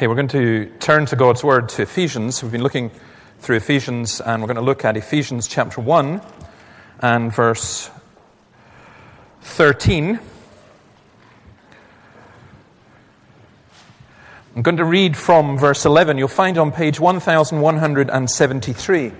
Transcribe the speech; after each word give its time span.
Okay, 0.00 0.08
we're 0.08 0.14
going 0.14 0.28
to 0.28 0.64
turn 0.78 1.04
to 1.04 1.14
God's 1.14 1.44
Word 1.44 1.68
to 1.68 1.82
Ephesians. 1.82 2.42
We've 2.42 2.50
been 2.50 2.62
looking 2.62 2.90
through 3.40 3.56
Ephesians, 3.56 4.22
and 4.22 4.40
we're 4.40 4.46
going 4.46 4.54
to 4.54 4.62
look 4.62 4.82
at 4.82 4.96
Ephesians 4.96 5.46
chapter 5.46 5.82
1 5.82 6.22
and 7.00 7.30
verse 7.30 7.90
13. 9.42 10.18
I'm 14.56 14.62
going 14.62 14.78
to 14.78 14.86
read 14.86 15.18
from 15.18 15.58
verse 15.58 15.84
11. 15.84 16.16
You'll 16.16 16.28
find 16.28 16.56
on 16.56 16.72
page 16.72 16.98
1173. 16.98 19.12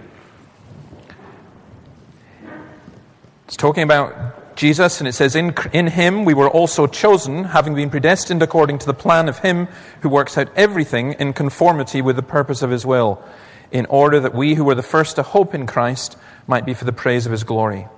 It's 3.49 3.57
talking 3.57 3.83
about 3.83 4.40
Jesus, 4.61 5.01
and 5.01 5.09
it 5.09 5.15
says, 5.15 5.37
in, 5.37 5.55
in 5.73 5.87
him 5.87 6.27
we 6.27 6.35
were 6.35 6.51
also 6.51 6.87
chosen, 6.87 7.45
having 7.45 7.75
been 7.75 7.89
predestined 7.89 8.43
according 8.43 8.79
to 8.81 8.85
the 8.85 8.93
plan 8.93 9.27
of 9.27 9.39
him 9.39 9.69
who 10.03 10.11
works 10.11 10.37
out 10.37 10.53
everything 10.55 11.15
in 11.15 11.33
conformity 11.33 12.03
with 12.03 12.15
the 12.15 12.23
purpose 12.23 12.61
of 12.61 12.69
his 12.69 12.85
will, 12.85 13.25
in 13.73 13.87
order 13.87 14.21
that 14.21 14.35
we 14.35 14.55
who 14.55 14.65
were 14.65 14.75
the 14.75 14.83
first 14.83 15.17
to 15.17 15.23
hope 15.23 15.55
in 15.55 15.67
Christ 15.67 16.19
might 16.47 16.67
be 16.67 16.75
for 16.75 16.85
the 16.85 16.93
praise 16.93 17.25
of 17.25 17.33
his 17.33 17.43
glory. 17.43 17.89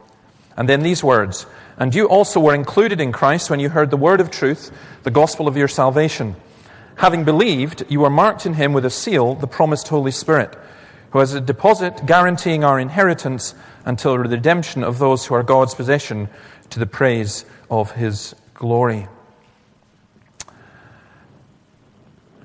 And 0.57 0.69
then 0.69 0.85
these 0.85 1.02
words, 1.02 1.47
and 1.79 1.93
you 1.93 2.07
also 2.07 2.38
were 2.38 2.55
included 2.55 3.01
in 3.01 3.10
Christ 3.10 3.51
when 3.51 3.59
you 3.59 3.69
heard 3.69 3.91
the 3.91 3.97
word 3.97 4.21
of 4.21 4.30
truth, 4.30 4.71
the 5.02 5.10
gospel 5.10 5.49
of 5.49 5.57
your 5.57 5.66
salvation. 5.66 6.37
Having 6.95 7.24
believed, 7.24 7.87
you 7.88 7.99
were 7.99 8.09
marked 8.09 8.47
in 8.47 8.55
him 8.55 8.73
with 8.73 8.85
a 8.85 8.91
seal, 8.91 9.35
the 9.35 9.49
promised 9.49 9.88
Holy 9.88 10.13
Spirit, 10.13 10.57
who 11.10 11.19
has 11.19 11.35
a 11.35 11.41
deposit 11.41 12.07
guaranteeing 12.07 12.63
our 12.63 12.79
inheritance 12.79 13.57
until 13.85 14.13
the 14.13 14.21
redemption 14.21 14.85
of 14.85 15.01
those 15.01 15.27
who 15.27 15.35
are 15.35 15.43
God's 15.43 15.74
possession 15.74 16.29
to 16.73 16.79
the 16.79 16.87
praise 16.87 17.45
of 17.71 17.93
his 17.93 18.35
glory. 18.55 19.07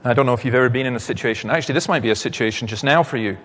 I 0.04 0.14
don't 0.14 0.26
know 0.26 0.34
if 0.34 0.44
you've 0.44 0.54
ever 0.54 0.70
been 0.70 0.86
in 0.86 0.96
a 0.96 1.00
situation, 1.00 1.50
actually, 1.50 1.74
this 1.74 1.88
might 1.88 2.02
be 2.02 2.10
a 2.10 2.16
situation 2.16 2.68
just 2.68 2.84
now 2.84 3.04
for 3.04 3.16
you, 3.16 3.38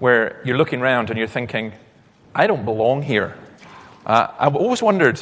where 0.00 0.40
you're 0.44 0.56
looking 0.56 0.80
around 0.80 1.10
and 1.10 1.18
you're 1.18 1.28
thinking, 1.28 1.72
I 2.34 2.48
don't 2.48 2.64
belong 2.64 3.02
here. 3.02 3.36
Uh, 4.04 4.26
I've 4.38 4.56
always 4.56 4.82
wondered 4.82 5.20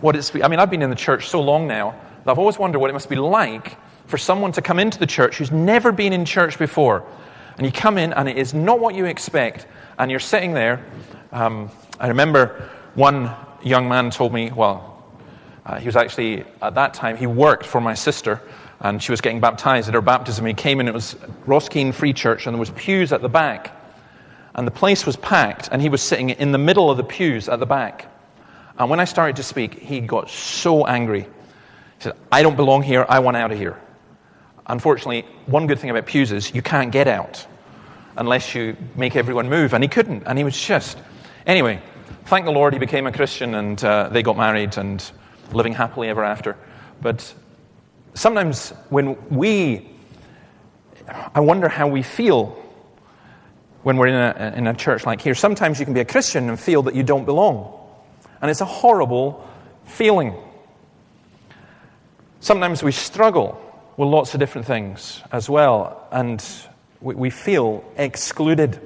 what 0.00 0.14
it's, 0.14 0.32
I 0.34 0.46
mean, 0.46 0.60
I've 0.60 0.70
been 0.70 0.82
in 0.82 0.90
the 0.90 0.96
church 0.96 1.28
so 1.28 1.40
long 1.40 1.66
now, 1.66 2.00
that 2.24 2.30
I've 2.30 2.38
always 2.38 2.56
wondered 2.56 2.78
what 2.78 2.88
it 2.88 2.92
must 2.92 3.08
be 3.08 3.16
like 3.16 3.76
for 4.06 4.16
someone 4.16 4.52
to 4.52 4.62
come 4.62 4.78
into 4.78 4.98
the 4.98 5.06
church 5.06 5.38
who's 5.38 5.50
never 5.50 5.90
been 5.90 6.12
in 6.12 6.24
church 6.24 6.56
before. 6.56 7.04
And 7.56 7.66
you 7.66 7.72
come 7.72 7.98
in 7.98 8.12
and 8.12 8.28
it 8.28 8.36
is 8.36 8.54
not 8.54 8.78
what 8.78 8.94
you 8.94 9.06
expect, 9.06 9.66
and 9.98 10.08
you're 10.08 10.20
sitting 10.20 10.54
there. 10.54 10.84
Um, 11.32 11.68
I 11.98 12.08
remember 12.08 12.70
one 12.94 13.34
young 13.64 13.88
man 13.88 14.10
told 14.10 14.32
me, 14.32 14.50
well, 14.50 15.04
uh, 15.64 15.78
he 15.78 15.86
was 15.86 15.96
actually, 15.96 16.44
at 16.60 16.74
that 16.74 16.94
time, 16.94 17.16
he 17.16 17.26
worked 17.26 17.66
for 17.66 17.80
my 17.80 17.94
sister, 17.94 18.40
and 18.80 19.02
she 19.02 19.12
was 19.12 19.20
getting 19.20 19.40
baptized 19.40 19.88
at 19.88 19.94
her 19.94 20.00
baptism. 20.00 20.44
He 20.44 20.54
came 20.54 20.80
in, 20.80 20.88
it 20.88 20.94
was 20.94 21.14
Rosskeen 21.46 21.94
Free 21.94 22.12
Church, 22.12 22.46
and 22.46 22.54
there 22.54 22.60
was 22.60 22.70
pews 22.70 23.12
at 23.12 23.22
the 23.22 23.28
back. 23.28 23.70
And 24.54 24.66
the 24.66 24.72
place 24.72 25.06
was 25.06 25.16
packed, 25.16 25.68
and 25.70 25.80
he 25.80 25.88
was 25.88 26.02
sitting 26.02 26.30
in 26.30 26.52
the 26.52 26.58
middle 26.58 26.90
of 26.90 26.96
the 26.96 27.04
pews 27.04 27.48
at 27.48 27.60
the 27.60 27.66
back. 27.66 28.08
And 28.78 28.90
when 28.90 29.00
I 29.00 29.04
started 29.04 29.36
to 29.36 29.42
speak, 29.42 29.78
he 29.78 30.00
got 30.00 30.28
so 30.28 30.86
angry. 30.86 31.22
He 31.22 31.28
said, 32.00 32.14
I 32.30 32.42
don't 32.42 32.56
belong 32.56 32.82
here, 32.82 33.06
I 33.08 33.20
want 33.20 33.36
out 33.36 33.52
of 33.52 33.58
here. 33.58 33.80
Unfortunately, 34.66 35.22
one 35.46 35.66
good 35.66 35.78
thing 35.78 35.90
about 35.90 36.06
pews 36.06 36.32
is 36.32 36.54
you 36.54 36.62
can't 36.62 36.90
get 36.90 37.06
out 37.06 37.46
unless 38.16 38.54
you 38.54 38.76
make 38.96 39.16
everyone 39.16 39.48
move. 39.48 39.74
And 39.74 39.84
he 39.84 39.88
couldn't, 39.88 40.24
and 40.26 40.36
he 40.36 40.44
was 40.44 40.60
just. 40.60 40.98
Anyway, 41.46 41.80
thank 42.24 42.44
the 42.44 42.52
Lord 42.52 42.72
he 42.72 42.78
became 42.78 43.06
a 43.06 43.12
Christian 43.12 43.54
and 43.54 43.82
uh, 43.84 44.08
they 44.08 44.22
got 44.22 44.36
married 44.36 44.76
and 44.78 45.02
living 45.52 45.72
happily 45.72 46.08
ever 46.08 46.24
after. 46.24 46.56
But 47.00 47.34
sometimes 48.14 48.70
when 48.90 49.16
we, 49.28 49.90
I 51.34 51.40
wonder 51.40 51.68
how 51.68 51.88
we 51.88 52.02
feel 52.02 52.62
when 53.82 53.96
we're 53.96 54.06
in 54.06 54.14
a, 54.14 54.54
in 54.56 54.66
a 54.66 54.74
church 54.74 55.06
like 55.06 55.20
here. 55.20 55.34
Sometimes 55.34 55.78
you 55.78 55.84
can 55.84 55.94
be 55.94 56.00
a 56.00 56.04
Christian 56.04 56.48
and 56.48 56.58
feel 56.58 56.82
that 56.82 56.94
you 56.94 57.02
don't 57.02 57.24
belong. 57.24 57.78
And 58.40 58.50
it's 58.50 58.60
a 58.60 58.66
horrible 58.66 59.48
feeling. 59.84 60.34
Sometimes 62.40 62.82
we 62.82 62.92
struggle 62.92 63.60
with 63.96 64.08
lots 64.08 64.34
of 64.34 64.40
different 64.40 64.66
things 64.66 65.20
as 65.32 65.50
well, 65.50 66.08
and 66.10 66.44
we, 67.00 67.14
we 67.14 67.30
feel 67.30 67.84
excluded. 67.96 68.80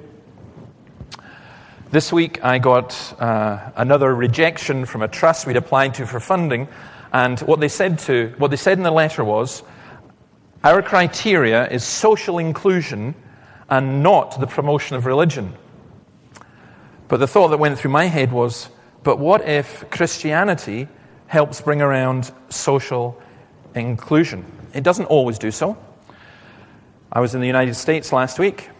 This 1.89 2.11
week, 2.11 2.43
I 2.43 2.59
got 2.59 3.15
uh, 3.17 3.71
another 3.77 4.13
rejection 4.13 4.85
from 4.85 5.03
a 5.03 5.07
trust 5.07 5.47
we'd 5.47 5.55
applied 5.55 5.93
to 5.93 6.05
for 6.05 6.19
funding, 6.19 6.67
and 7.13 7.39
what 7.39 7.61
they 7.61 7.69
said 7.69 7.99
to 7.99 8.33
what 8.37 8.51
they 8.51 8.57
said 8.57 8.77
in 8.77 8.83
the 8.83 8.91
letter 8.91 9.23
was, 9.23 9.63
"Our 10.65 10.81
criteria 10.81 11.65
is 11.69 11.85
social 11.85 12.39
inclusion 12.39 13.15
and 13.69 14.03
not 14.03 14.37
the 14.37 14.47
promotion 14.47 14.97
of 14.97 15.05
religion." 15.05 15.53
But 17.07 17.21
the 17.21 17.27
thought 17.27 17.47
that 17.51 17.57
went 17.57 17.79
through 17.79 17.91
my 17.91 18.07
head 18.07 18.33
was, 18.33 18.67
"But 19.03 19.17
what 19.17 19.47
if 19.47 19.89
Christianity 19.89 20.89
helps 21.27 21.61
bring 21.61 21.81
around 21.81 22.33
social 22.49 23.17
inclusion?" 23.75 24.43
It 24.73 24.83
doesn't 24.83 25.05
always 25.05 25.39
do 25.39 25.51
so. 25.51 25.77
I 27.13 27.21
was 27.21 27.33
in 27.33 27.39
the 27.39 27.47
United 27.47 27.75
States 27.75 28.11
last 28.11 28.39
week, 28.39 28.71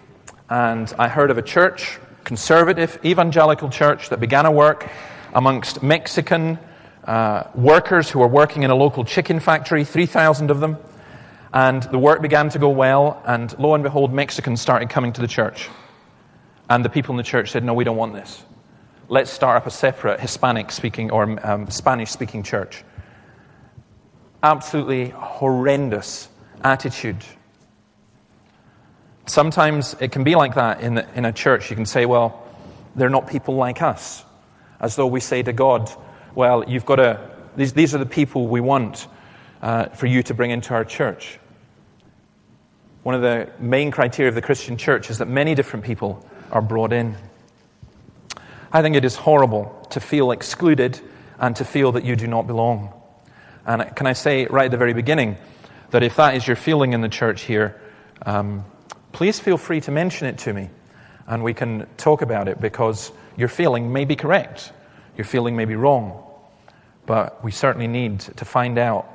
and 0.49 0.93
I 0.99 1.07
heard 1.07 1.31
of 1.31 1.37
a 1.37 1.41
church 1.41 2.01
conservative 2.27 2.99
evangelical 3.05 3.69
church 3.69 4.09
that 4.09 4.19
began 4.19 4.45
a 4.45 4.51
work 4.51 4.89
amongst 5.33 5.81
Mexican 5.81 6.59
uh, 7.05 7.43
workers 7.55 8.09
who 8.09 8.19
were 8.19 8.27
working 8.27 8.63
in 8.63 8.69
a 8.69 8.75
local 8.75 9.05
chicken 9.05 9.39
factory, 9.39 9.85
3,000 9.85 10.51
of 10.51 10.59
them. 10.59 10.77
And 11.53 11.83
the 11.83 11.97
work 11.97 12.21
began 12.21 12.49
to 12.49 12.59
go 12.59 12.67
well, 12.67 13.23
and 13.25 13.57
lo 13.57 13.75
and 13.75 13.81
behold, 13.81 14.11
Mexicans 14.13 14.59
started 14.59 14.89
coming 14.89 15.13
to 15.13 15.21
the 15.21 15.27
church. 15.27 15.69
And 16.69 16.83
the 16.83 16.89
people 16.89 17.13
in 17.13 17.17
the 17.17 17.23
church 17.23 17.49
said, 17.51 17.63
No, 17.63 17.73
we 17.73 17.85
don't 17.85 17.95
want 17.95 18.13
this. 18.13 18.43
Let's 19.07 19.31
start 19.31 19.55
up 19.55 19.65
a 19.65 19.71
separate 19.71 20.19
Hispanic 20.19 20.69
speaking 20.69 21.11
or 21.11 21.39
um, 21.47 21.69
Spanish 21.69 22.11
speaking 22.11 22.43
church. 22.43 22.83
Absolutely 24.43 25.09
horrendous 25.11 26.27
attitude 26.61 27.23
Sometimes 29.27 29.95
it 29.99 30.13
can 30.13 30.23
be 30.23 30.35
like 30.35 30.55
that 30.55 30.79
in, 30.79 30.95
the, 30.95 31.07
in 31.13 31.25
a 31.25 31.33
church. 31.33 31.69
You 31.69 31.75
can 31.75 31.85
say, 31.85 32.05
well, 32.05 32.47
they're 32.95 33.09
not 33.09 33.29
people 33.29 33.55
like 33.55 33.81
us. 33.81 34.23
As 34.79 34.95
though 34.95 35.07
we 35.07 35.19
say 35.19 35.43
to 35.43 35.53
God, 35.53 35.91
well, 36.33 36.63
you've 36.67 36.85
got 36.85 36.95
to, 36.95 37.29
these, 37.57 37.73
these 37.73 37.93
are 37.93 37.97
the 37.97 38.05
people 38.05 38.47
we 38.47 38.61
want 38.61 39.07
uh, 39.61 39.85
for 39.89 40.05
you 40.05 40.23
to 40.23 40.33
bring 40.33 40.51
into 40.51 40.73
our 40.73 40.85
church. 40.85 41.39
One 43.03 43.15
of 43.15 43.21
the 43.21 43.49
main 43.59 43.91
criteria 43.91 44.29
of 44.29 44.35
the 44.35 44.41
Christian 44.41 44.77
church 44.77 45.09
is 45.09 45.17
that 45.17 45.27
many 45.27 45.55
different 45.55 45.85
people 45.85 46.25
are 46.51 46.61
brought 46.61 46.93
in. 46.93 47.17
I 48.71 48.81
think 48.81 48.95
it 48.95 49.03
is 49.03 49.15
horrible 49.15 49.87
to 49.91 49.99
feel 49.99 50.31
excluded 50.31 51.01
and 51.39 51.55
to 51.57 51.65
feel 51.65 51.91
that 51.93 52.05
you 52.05 52.15
do 52.15 52.27
not 52.27 52.47
belong. 52.47 52.93
And 53.65 53.93
can 53.95 54.07
I 54.07 54.13
say 54.13 54.45
right 54.45 54.65
at 54.65 54.71
the 54.71 54.77
very 54.77 54.93
beginning 54.93 55.35
that 55.91 56.01
if 56.01 56.15
that 56.15 56.35
is 56.35 56.47
your 56.47 56.55
feeling 56.55 56.93
in 56.93 57.01
the 57.01 57.09
church 57.09 57.41
here, 57.41 57.81
um, 58.25 58.63
please 59.17 59.39
feel 59.39 59.57
free 59.57 59.81
to 59.81 59.89
mention 59.89 60.27
it 60.27 60.37
to 60.37 60.53
me 60.53 60.69
and 61.25 61.43
we 61.43 61.51
can 61.51 61.87
talk 61.97 62.21
about 62.21 62.47
it 62.47 62.61
because 62.61 63.11
your 63.35 63.47
feeling 63.47 63.91
may 63.91 64.05
be 64.05 64.15
correct, 64.15 64.71
your 65.17 65.25
feeling 65.25 65.55
may 65.55 65.65
be 65.65 65.73
wrong, 65.73 66.23
but 67.07 67.43
we 67.43 67.49
certainly 67.49 67.87
need 67.87 68.19
to 68.19 68.45
find 68.45 68.77
out 68.77 69.09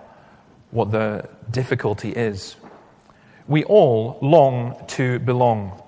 what 0.73 0.91
the 0.91 1.29
difficulty 1.53 2.11
is. 2.11 2.57
We 3.47 3.63
all 3.63 4.19
long 4.21 4.75
to 4.89 5.21
belong. 5.21 5.81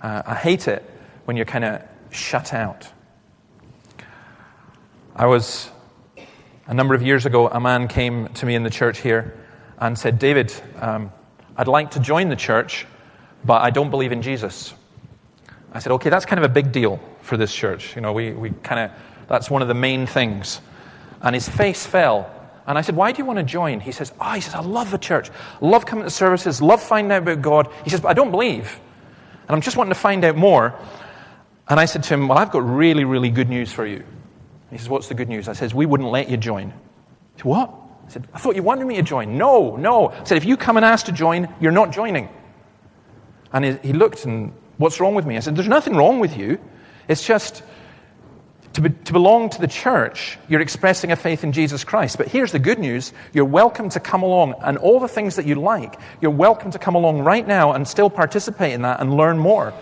Uh, 0.00 0.22
I 0.24 0.34
hate 0.34 0.66
it 0.66 0.82
when 1.26 1.36
you're 1.36 1.44
kind 1.44 1.66
of 1.66 1.82
shut 2.10 2.54
out. 2.54 2.88
I 5.14 5.26
was, 5.26 5.68
a 6.66 6.72
number 6.72 6.94
of 6.94 7.02
years 7.02 7.26
ago, 7.26 7.48
a 7.48 7.60
man 7.60 7.86
came 7.86 8.28
to 8.28 8.46
me 8.46 8.54
in 8.54 8.62
the 8.62 8.70
church 8.70 9.00
here 9.00 9.38
and 9.76 9.98
said, 9.98 10.18
David, 10.18 10.54
um, 10.80 11.12
I'd 11.54 11.68
like 11.68 11.90
to 11.90 12.00
join 12.00 12.30
the 12.30 12.36
church, 12.36 12.86
but 13.44 13.62
I 13.62 13.70
don't 13.70 13.90
believe 13.90 14.12
in 14.12 14.22
Jesus. 14.22 14.74
I 15.72 15.78
said, 15.78 15.92
okay, 15.92 16.10
that's 16.10 16.26
kind 16.26 16.38
of 16.38 16.50
a 16.50 16.52
big 16.52 16.70
deal 16.70 17.00
for 17.22 17.36
this 17.36 17.54
church. 17.54 17.96
You 17.96 18.02
know, 18.02 18.12
we, 18.12 18.32
we 18.32 18.50
kind 18.62 18.80
of, 18.80 18.98
that's 19.28 19.50
one 19.50 19.62
of 19.62 19.68
the 19.68 19.74
main 19.74 20.06
things. 20.06 20.60
And 21.22 21.34
his 21.34 21.48
face 21.48 21.86
fell. 21.86 22.30
And 22.66 22.76
I 22.78 22.82
said, 22.82 22.94
why 22.94 23.12
do 23.12 23.18
you 23.18 23.24
want 23.24 23.38
to 23.38 23.44
join? 23.44 23.80
He 23.80 23.90
says, 23.90 24.12
oh, 24.20 24.32
he 24.32 24.40
says, 24.40 24.54
I 24.54 24.60
love 24.60 24.90
the 24.90 24.98
church. 24.98 25.30
Love 25.60 25.86
coming 25.86 26.04
to 26.04 26.10
services. 26.10 26.60
Love 26.60 26.82
finding 26.82 27.10
out 27.10 27.22
about 27.22 27.42
God. 27.42 27.68
He 27.84 27.90
says, 27.90 28.00
but 28.00 28.08
I 28.08 28.12
don't 28.12 28.30
believe. 28.30 28.78
And 29.48 29.50
I'm 29.50 29.60
just 29.60 29.76
wanting 29.76 29.94
to 29.94 29.98
find 29.98 30.24
out 30.24 30.36
more. 30.36 30.78
And 31.68 31.80
I 31.80 31.86
said 31.86 32.02
to 32.04 32.14
him, 32.14 32.28
well, 32.28 32.38
I've 32.38 32.50
got 32.50 32.68
really, 32.68 33.04
really 33.04 33.30
good 33.30 33.48
news 33.48 33.72
for 33.72 33.86
you. 33.86 34.04
He 34.70 34.78
says, 34.78 34.88
what's 34.88 35.08
the 35.08 35.14
good 35.14 35.28
news? 35.28 35.48
I 35.48 35.54
says, 35.54 35.74
we 35.74 35.86
wouldn't 35.86 36.10
let 36.10 36.28
you 36.28 36.36
join. 36.36 36.70
He 36.70 37.38
said, 37.38 37.44
what? 37.44 37.74
I 38.06 38.10
said, 38.10 38.28
I 38.34 38.38
thought 38.38 38.56
you 38.56 38.62
wanted 38.62 38.86
me 38.86 38.96
to 38.96 39.02
join. 39.02 39.38
No, 39.38 39.76
no. 39.76 40.10
I 40.10 40.24
said, 40.24 40.36
if 40.36 40.44
you 40.44 40.56
come 40.56 40.76
and 40.76 40.84
ask 40.84 41.06
to 41.06 41.12
join, 41.12 41.52
you're 41.60 41.72
not 41.72 41.92
joining. 41.92 42.28
And 43.52 43.78
he, 43.82 43.92
looked 43.92 44.24
and, 44.24 44.52
what's 44.78 45.00
wrong 45.00 45.14
with 45.14 45.26
me? 45.26 45.36
I 45.36 45.40
said, 45.40 45.56
there's 45.56 45.68
nothing 45.68 45.96
wrong 45.96 46.20
with 46.20 46.36
you. 46.36 46.58
It's 47.08 47.26
just, 47.26 47.62
To, 48.72 48.80
be, 48.80 48.88
to 48.88 49.12
belong 49.12 49.50
to 49.50 49.60
the 49.60 49.68
church, 49.68 50.38
you're 50.48 50.62
expressing 50.62 51.12
a 51.12 51.16
faith 51.16 51.44
in 51.44 51.52
Jesus 51.52 51.84
Christ. 51.84 52.16
But 52.16 52.28
here's 52.28 52.52
the 52.52 52.58
good 52.58 52.78
news 52.78 53.12
you're 53.34 53.44
welcome 53.44 53.90
to 53.90 54.00
come 54.00 54.22
along, 54.24 54.54
and 54.64 54.78
all 54.78 54.98
the 54.98 55.08
things 55.08 55.36
that 55.36 55.44
you 55.44 55.56
like, 55.56 56.00
you're 56.22 56.30
welcome 56.30 56.70
to 56.70 56.78
come 56.78 56.94
along 56.96 57.20
right 57.20 57.46
now 57.46 57.74
and 57.74 57.86
still 57.86 58.08
participate 58.08 58.72
in 58.72 58.82
that 58.82 59.00
and 59.00 59.14
learn 59.14 59.36
more. 59.36 59.74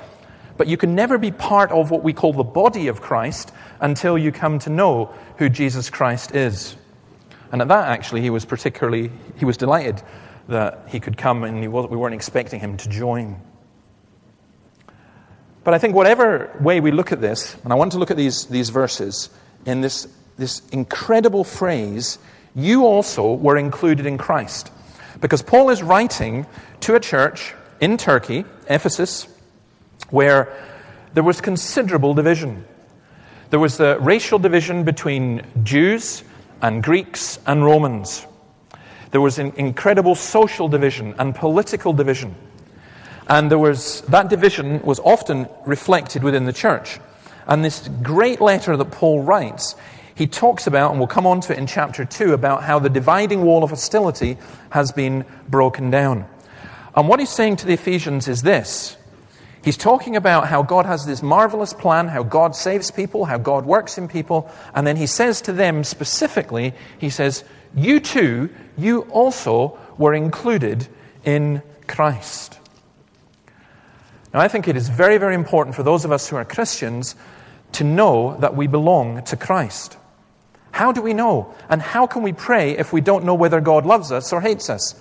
But 0.57 0.67
you 0.67 0.77
can 0.77 0.97
never 0.97 1.19
be 1.19 1.31
part 1.31 1.71
of 1.71 1.93
what 1.93 2.03
we 2.03 2.13
call 2.13 2.33
the 2.33 2.43
body 2.43 2.89
of 2.89 3.01
Christ 3.01 3.53
until 3.81 4.19
you 4.19 4.33
come 4.33 4.59
to 4.59 4.71
know 4.71 5.15
who 5.39 5.49
Jesus 5.49 5.89
Christ 5.89 6.35
is. 6.35 6.77
And 7.53 7.63
at 7.63 7.69
that, 7.69 7.89
actually, 7.89 8.23
he 8.23 8.31
was 8.31 8.45
particularly, 8.45 9.13
he 9.37 9.45
was 9.45 9.57
delighted 9.57 10.03
that 10.49 10.89
he 10.89 10.99
could 10.99 11.17
come 11.17 11.45
and 11.45 11.61
we 11.61 11.69
weren't 11.69 12.15
expecting 12.15 12.59
him 12.59 12.77
to 12.77 12.89
join. 12.89 13.37
But 15.63 15.75
I 15.75 15.79
think 15.79 15.95
whatever 15.95 16.51
way 16.61 16.81
we 16.81 16.91
look 16.91 17.13
at 17.13 17.21
this, 17.21 17.57
and 17.65 17.73
I 17.73 17.77
want 17.77 17.93
to 17.93 17.99
look 17.99 18.11
at 18.11 18.17
these, 18.17 18.47
these 18.47 18.71
verses 18.71 19.29
in 19.67 19.81
this, 19.83 20.09
this 20.39 20.63
incredible 20.71 21.45
phrase, 21.45 22.19
you 22.55 22.87
also 22.87 23.35
were 23.35 23.57
included 23.57 24.07
in 24.07 24.17
Christ. 24.17 24.71
Because 25.21 25.43
Paul 25.43 25.71
is 25.71 25.83
writing 25.83 26.47
to 26.81 26.95
a 26.95 27.01
church 27.01 27.55
in 27.81 27.99
Turkey, 27.99 28.45
Ephesus, 28.69 29.29
where 30.09 30.53
there 31.13 31.23
was 31.23 31.41
considerable 31.41 32.15
division. 32.15 32.65
There 33.51 33.61
was 33.61 33.77
the 33.77 33.99
racial 34.01 34.39
division 34.39 34.85
between 34.85 35.43
Jews 35.63 36.23
and 36.63 36.83
Greeks 36.83 37.39
and 37.47 37.65
Romans. 37.65 38.27
There 39.11 39.21
was 39.21 39.39
an 39.39 39.53
incredible 39.57 40.15
social 40.15 40.69
division 40.69 41.15
and 41.19 41.35
political 41.35 41.93
division. 41.93 42.35
And 43.31 43.49
there 43.49 43.59
was, 43.59 44.01
that 44.09 44.29
division 44.29 44.83
was 44.83 44.99
often 44.99 45.49
reflected 45.65 46.25
within 46.25 46.47
the 46.47 46.53
church. 46.53 46.99
And 47.47 47.65
this 47.65 47.89
great 48.03 48.41
letter 48.41 48.77
that 48.77 48.91
Paul 48.91 49.23
writes, 49.23 49.77
he 50.17 50.27
talks 50.27 50.67
about, 50.67 50.91
and 50.91 50.99
we'll 50.99 51.07
come 51.07 51.29
on 51.29 51.41
to 51.43 51.53
it 51.53 51.59
in 51.59 51.69
chapter 51.69 52.05
2, 52.05 52.33
about 52.33 52.65
how 52.65 52.81
the 52.81 52.91
dividing 52.91 53.43
wall 53.43 53.63
of 53.63 53.71
hostility 53.71 54.37
has 54.71 54.91
been 54.91 55.25
broken 55.49 55.91
down. 55.91 56.27
And 56.97 57.09
what 57.09 57.21
he's 57.21 57.31
saying 57.31 57.57
to 57.57 57.67
the 57.67 57.75
Ephesians 57.75 58.27
is 58.27 58.43
this 58.43 58.97
He's 59.63 59.77
talking 59.77 60.17
about 60.17 60.49
how 60.49 60.63
God 60.63 60.85
has 60.87 61.07
this 61.07 61.23
marvelous 61.23 61.73
plan, 61.73 62.09
how 62.09 62.25
God 62.25 62.57
saves 62.57 62.91
people, 62.91 63.27
how 63.27 63.39
God 63.39 63.65
works 63.65 63.97
in 63.97 64.09
people. 64.09 64.51
And 64.75 64.85
then 64.85 64.97
he 64.97 65.07
says 65.07 65.41
to 65.43 65.53
them 65.53 65.85
specifically, 65.85 66.75
he 66.99 67.11
says, 67.11 67.45
You 67.77 68.01
too, 68.01 68.51
you 68.77 69.03
also 69.03 69.79
were 69.99 70.15
included 70.15 70.89
in 71.25 71.63
Christ. 71.87 72.59
Now, 74.33 74.41
I 74.41 74.49
think 74.49 74.69
it 74.69 74.77
is 74.77 74.89
very, 74.89 75.19
very 75.19 75.35
important 75.35 75.75
for 75.75 75.83
those 75.83 76.05
of 76.05 76.13
us 76.13 76.29
who 76.29 76.37
are 76.37 76.45
Christians 76.45 77.17
to 77.73 77.85
know 77.85 78.37
that 78.41 78.57
we 78.57 78.67
belong 78.67 79.23
to 79.25 79.37
Christ. 79.37 79.97
How 80.73 80.93
do 80.93 81.03
we 81.03 81.15
know? 81.15 81.55
And 81.69 81.83
how 81.83 82.07
can 82.07 82.23
we 82.23 82.33
pray 82.33 82.77
if 82.79 82.93
we 82.93 83.01
don't 83.01 83.25
know 83.25 83.35
whether 83.35 83.61
God 83.61 83.87
loves 83.87 84.13
us 84.13 84.33
or 84.33 84.41
hates 84.41 84.71
us? 84.71 84.95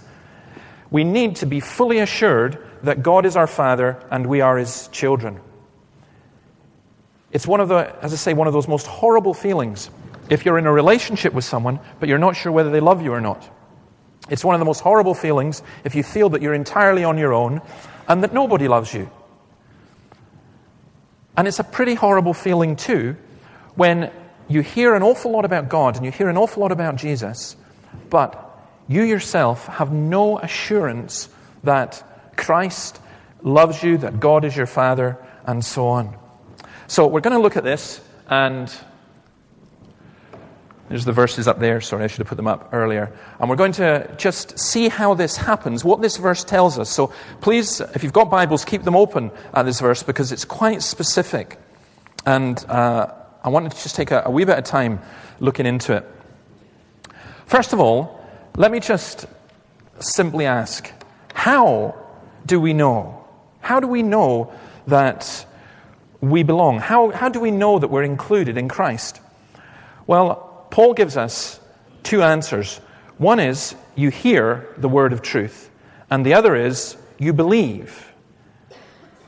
We 0.90 1.04
need 1.04 1.38
to 1.38 1.46
be 1.46 1.60
fully 1.60 2.00
assured 2.00 2.66
that 2.84 3.04
God 3.04 3.26
is 3.26 3.36
our 3.36 3.48
Father 3.48 4.04
and 4.10 4.26
we 4.26 4.42
are 4.42 4.58
His 4.58 4.88
children. 4.88 5.40
It's 7.32 7.46
one 7.46 7.60
of 7.60 7.70
the, 7.70 7.96
as 8.02 8.14
I 8.14 8.16
say, 8.16 8.34
one 8.34 8.48
of 8.48 8.54
those 8.54 8.68
most 8.68 8.88
horrible 8.88 9.36
feelings 9.36 9.92
if 10.30 10.46
you're 10.46 10.58
in 10.58 10.66
a 10.66 10.72
relationship 10.72 11.34
with 11.34 11.44
someone, 11.44 11.80
but 12.00 12.10
you're 12.10 12.18
not 12.18 12.36
sure 12.36 12.52
whether 12.52 12.72
they 12.72 12.80
love 12.80 13.04
you 13.04 13.14
or 13.14 13.22
not. 13.22 13.48
It's 14.30 14.44
one 14.44 14.56
of 14.56 14.60
the 14.60 14.66
most 14.66 14.82
horrible 14.82 15.14
feelings 15.14 15.62
if 15.84 15.96
you 15.96 16.04
feel 16.04 16.30
that 16.30 16.42
you're 16.42 16.54
entirely 16.54 17.04
on 17.04 17.18
your 17.18 17.34
own 17.34 17.62
and 18.08 18.24
that 18.24 18.34
nobody 18.34 18.68
loves 18.68 18.94
you. 18.94 19.10
And 21.40 21.48
it's 21.48 21.60
a 21.60 21.64
pretty 21.64 21.96
horrible 21.96 22.34
feeling, 22.34 22.76
too, 22.76 23.16
when 23.76 24.12
you 24.50 24.60
hear 24.60 24.94
an 24.94 25.04
awful 25.04 25.32
lot 25.32 25.46
about 25.46 25.70
God 25.70 25.96
and 25.96 26.04
you 26.04 26.12
hear 26.12 26.28
an 26.28 26.36
awful 26.36 26.60
lot 26.60 26.74
about 26.74 26.98
Jesus, 26.98 27.56
but 28.10 28.60
you 28.90 29.04
yourself 29.04 29.66
have 29.68 29.90
no 29.90 30.38
assurance 30.38 31.30
that 31.64 32.04
Christ 32.36 33.00
loves 33.42 33.82
you, 33.82 34.00
that 34.00 34.20
God 34.20 34.44
is 34.44 34.54
your 34.54 34.66
Father, 34.66 35.18
and 35.46 35.64
so 35.64 35.88
on. 35.88 36.18
So 36.88 37.08
we're 37.08 37.22
going 37.22 37.38
to 37.38 37.42
look 37.42 37.56
at 37.56 37.64
this, 37.64 38.02
and 38.28 38.70
there's 40.90 41.06
the 41.06 41.14
verses 41.14 41.48
up 41.48 41.60
there. 41.60 41.80
Sorry, 41.82 42.04
I 42.04 42.08
should 42.08 42.18
have 42.18 42.28
put 42.28 42.36
them 42.36 42.48
up 42.48 42.70
earlier. 42.72 43.14
And 43.40 43.50
we're 43.50 43.56
going 43.56 43.74
to 43.74 44.14
just 44.18 44.58
see 44.58 44.90
how 44.90 45.14
this 45.14 45.38
happens, 45.38 45.86
what 45.86 46.02
this 46.02 46.18
verse 46.18 46.44
tells 46.44 46.80
us. 46.80 46.90
So 46.90 47.14
please, 47.42 47.80
if 47.80 48.04
you've 48.04 48.14
got 48.14 48.32
Bibles, 48.32 48.66
keep 48.66 48.84
them 48.84 48.96
open 48.96 49.32
at 49.54 49.64
this 49.64 49.80
verse 49.80 50.02
because 50.02 50.32
it's 50.32 50.46
quite 50.46 50.82
specific. 50.82 51.60
And 52.26 52.58
uh, 52.66 53.14
I 53.44 53.50
wanted 53.50 53.72
to 53.74 53.84
just 53.84 53.96
take 53.96 54.10
a, 54.10 54.24
a 54.26 54.32
wee 54.32 54.46
bit 54.46 54.58
of 54.58 54.64
time 54.64 55.00
looking 55.40 55.68
into 55.68 55.96
it. 55.96 56.06
First 57.46 57.72
of 57.72 57.80
all, 57.80 58.20
let 58.58 58.72
me 58.72 58.80
just 58.80 59.28
simply 60.00 60.46
ask 60.46 60.92
how 61.34 61.96
do 62.48 62.60
we 62.60 62.74
know? 62.74 63.24
How 63.62 63.80
do 63.80 63.88
we 63.88 64.02
know 64.02 64.52
that 64.88 65.46
we 66.20 66.42
belong? 66.42 66.80
How, 66.80 67.12
how 67.12 67.30
do 67.30 67.40
we 67.40 67.52
know 67.52 67.78
that 67.78 67.90
we're 67.90 68.04
included 68.04 68.58
in 68.58 68.68
Christ? 68.68 69.22
Well, 70.08 70.49
Paul 70.70 70.94
gives 70.94 71.18
us 71.18 71.60
two 72.04 72.22
answers. 72.24 72.78
One 73.18 73.40
is 73.40 73.76
you 73.96 74.10
hear 74.10 74.74
the 74.78 74.90
word 74.90 75.14
of 75.14 75.22
truth, 75.22 75.70
and 76.10 76.26
the 76.26 76.34
other 76.34 76.56
is 76.56 76.96
you 77.18 77.34
believe. 77.34 78.06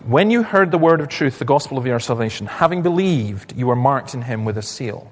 When 0.06 0.32
you 0.32 0.44
heard 0.44 0.72
the 0.72 0.78
word 0.78 1.02
of 1.02 1.10
truth, 1.10 1.38
the 1.38 1.46
gospel 1.46 1.78
of 1.78 1.86
your 1.86 2.00
salvation, 2.00 2.48
having 2.48 2.82
believed, 2.82 3.56
you 3.56 3.68
were 3.68 3.76
marked 3.76 4.14
in 4.14 4.24
him 4.24 4.46
with 4.46 4.58
a 4.58 4.62
seal. 4.62 5.12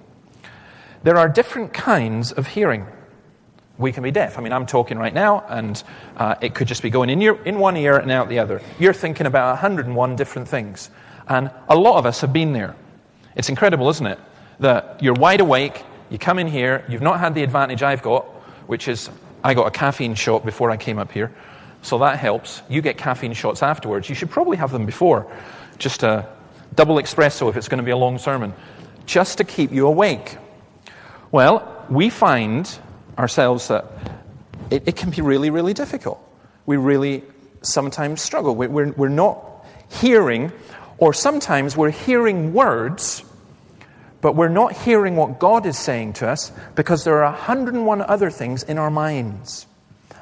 There 1.04 1.18
are 1.18 1.30
different 1.30 1.74
kinds 1.74 2.32
of 2.32 2.48
hearing. 2.48 2.88
We 3.78 3.92
can 3.92 4.04
be 4.04 4.12
deaf. 4.12 4.38
I 4.38 4.42
mean, 4.42 4.52
I'm 4.52 4.66
talking 4.66 4.98
right 4.98 5.14
now, 5.14 5.46
and 5.48 5.82
uh, 6.18 6.36
it 6.42 6.56
could 6.56 6.68
just 6.68 6.82
be 6.82 6.90
going 6.90 7.10
in, 7.10 7.22
your, 7.22 7.42
in 7.44 7.60
one 7.60 7.78
ear 7.78 7.98
and 7.98 8.12
out 8.12 8.30
the 8.30 8.40
other. 8.40 8.62
You're 8.80 8.94
thinking 8.94 9.26
about 9.26 9.52
101 9.52 10.16
different 10.16 10.48
things. 10.48 10.90
And 11.28 11.52
a 11.70 11.76
lot 11.76 11.98
of 11.98 12.06
us 12.06 12.22
have 12.22 12.34
been 12.34 12.52
there. 12.54 12.76
It's 13.36 13.50
incredible, 13.50 13.90
isn't 13.90 14.06
it? 14.06 14.20
That 14.60 15.02
you're 15.02 15.14
wide 15.14 15.40
awake, 15.40 15.84
you 16.10 16.18
come 16.18 16.40
in 16.40 16.48
here, 16.48 16.84
you've 16.90 17.02
not 17.02 17.20
had 17.20 17.36
the 17.36 17.44
advantage 17.44 17.84
I've 17.84 18.02
got, 18.02 18.26
which 18.68 18.88
is 18.88 19.10
I 19.44 19.54
got 19.54 19.68
a 19.68 19.72
caffeine 19.72 20.16
shot 20.16 20.46
before 20.46 20.72
I 20.72 20.78
came 20.78 20.98
up 20.98 21.12
here. 21.12 21.34
So 21.82 22.00
that 22.00 22.20
helps. 22.20 22.62
You 22.70 22.82
get 22.82 22.98
caffeine 22.98 23.34
shots 23.34 23.64
afterwards. 23.64 24.10
You 24.10 24.16
should 24.16 24.30
probably 24.30 24.58
have 24.58 24.72
them 24.72 24.86
before. 24.86 25.32
Just 25.78 26.04
a 26.04 26.28
double 26.76 26.96
espresso 26.96 27.50
if 27.50 27.56
it's 27.56 27.68
going 27.68 27.78
to 27.78 27.84
be 27.84 27.92
a 27.92 27.98
long 27.98 28.18
sermon, 28.18 28.54
just 29.06 29.38
to 29.38 29.44
keep 29.44 29.72
you 29.72 29.88
awake. 29.88 30.38
Well, 31.32 31.86
we 31.90 32.10
find 32.10 32.70
ourselves 33.18 33.68
that 33.70 33.86
it, 34.70 34.88
it 34.88 34.96
can 34.96 35.10
be 35.10 35.22
really, 35.22 35.50
really 35.50 35.74
difficult. 35.74 36.22
We 36.66 36.78
really 36.78 37.24
sometimes 37.62 38.22
struggle. 38.22 38.56
We're, 38.56 38.70
we're, 38.70 38.92
we're 38.92 39.10
not 39.10 39.66
hearing, 39.90 40.52
or 40.98 41.14
sometimes 41.14 41.78
we're 41.78 41.92
hearing 41.92 42.54
words 42.54 43.24
but 44.22 44.36
we're 44.36 44.50
not 44.50 44.74
hearing 44.74 45.16
what 45.16 45.40
God 45.40 45.66
is 45.66 45.78
saying 45.78 46.14
to 46.14 46.28
us 46.28 46.52
because 46.76 47.04
there 47.04 47.24
are 47.24 47.32
101 47.32 48.02
other 48.02 48.30
things 48.30 48.64
in 48.64 48.78
our 48.78 48.92
minds. 48.92 49.66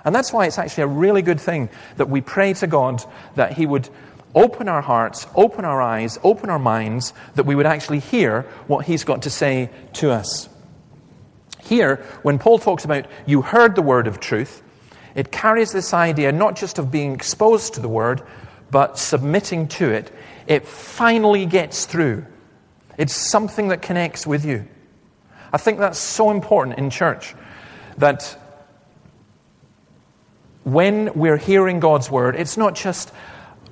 And 0.06 0.14
that's 0.14 0.32
why 0.32 0.46
it's 0.46 0.58
actually 0.58 0.84
a 0.84 0.88
really 0.88 1.22
good 1.22 1.42
thing 1.42 1.70
that 1.98 2.10
we 2.10 2.22
pray 2.22 2.54
to 2.54 2.68
God 2.68 3.04
that 3.36 3.54
He 3.54 3.66
would 3.66 3.90
open 4.36 4.70
our 4.70 4.82
hearts, 4.82 5.28
open 5.36 5.66
our 5.66 5.82
eyes, 5.82 6.20
open 6.24 6.50
our 6.50 6.60
minds, 6.60 7.14
that 7.36 7.46
we 7.46 7.56
would 7.56 7.66
actually 7.66 8.00
hear 8.00 8.44
what 8.68 8.86
He's 8.86 9.04
got 9.04 9.24
to 9.24 9.30
say 9.30 9.70
to 9.94 10.12
us. 10.12 10.48
Here, 11.62 11.98
when 12.22 12.40
Paul 12.40 12.60
talks 12.60 12.86
about 12.86 13.08
you 13.26 13.42
heard 13.42 13.76
the 13.76 13.82
word 13.82 14.08
of 14.08 14.20
truth, 14.20 14.62
it 15.16 15.32
carries 15.32 15.72
this 15.72 15.94
idea 15.94 16.32
not 16.32 16.56
just 16.56 16.78
of 16.78 16.92
being 16.92 17.14
exposed 17.14 17.74
to 17.74 17.82
the 17.82 17.90
word, 17.90 18.22
but 18.70 18.98
submitting 19.00 19.68
to 19.70 19.90
it. 19.90 20.14
It 20.46 20.66
finally 20.66 21.46
gets 21.46 21.86
through. 21.86 22.26
It's 22.98 23.14
something 23.14 23.68
that 23.70 23.82
connects 23.82 24.26
with 24.26 24.46
you. 24.46 24.68
I 25.54 25.58
think 25.58 25.80
that's 25.80 26.00
so 26.00 26.32
important 26.32 26.78
in 26.78 26.90
church 26.90 27.36
that 27.98 28.38
when 30.64 31.14
we're 31.14 31.38
hearing 31.38 31.80
God's 31.80 32.12
word, 32.12 32.36
it's 32.36 32.58
not 32.58 32.76
just 32.76 33.14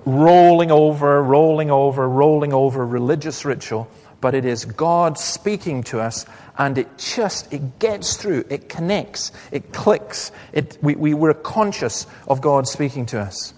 rolling 0.05 0.71
over, 0.71 1.21
rolling 1.21 1.71
over, 1.71 2.07
rolling 2.07 2.53
over 2.53 2.85
religious 2.85 3.43
ritual, 3.43 3.89
but 4.21 4.33
it 4.33 4.45
is 4.45 4.63
God 4.65 5.17
speaking 5.17 5.83
to 5.83 5.99
us 5.99 6.25
and 6.57 6.77
it 6.77 6.97
just 6.97 7.51
it 7.51 7.79
gets 7.79 8.15
through, 8.15 8.45
it 8.49 8.69
connects, 8.69 9.31
it 9.51 9.73
clicks. 9.73 10.31
It, 10.53 10.77
we, 10.81 10.95
we 10.95 11.13
were 11.13 11.33
conscious 11.33 12.07
of 12.27 12.39
God 12.39 12.67
speaking 12.67 13.05
to 13.07 13.19
us. 13.19 13.53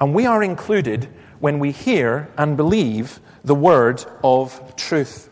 And 0.00 0.14
we 0.14 0.26
are 0.26 0.42
included 0.42 1.08
when 1.38 1.58
we 1.58 1.70
hear 1.70 2.28
and 2.36 2.56
believe 2.56 3.20
the 3.44 3.54
word 3.54 4.04
of 4.22 4.76
truth. 4.76 5.30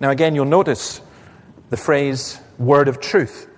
Now, 0.00 0.10
again, 0.10 0.34
you'll 0.34 0.44
notice 0.44 1.00
the 1.70 1.76
phrase 1.76 2.38
word 2.58 2.88
of 2.88 3.00
truth. 3.00 3.48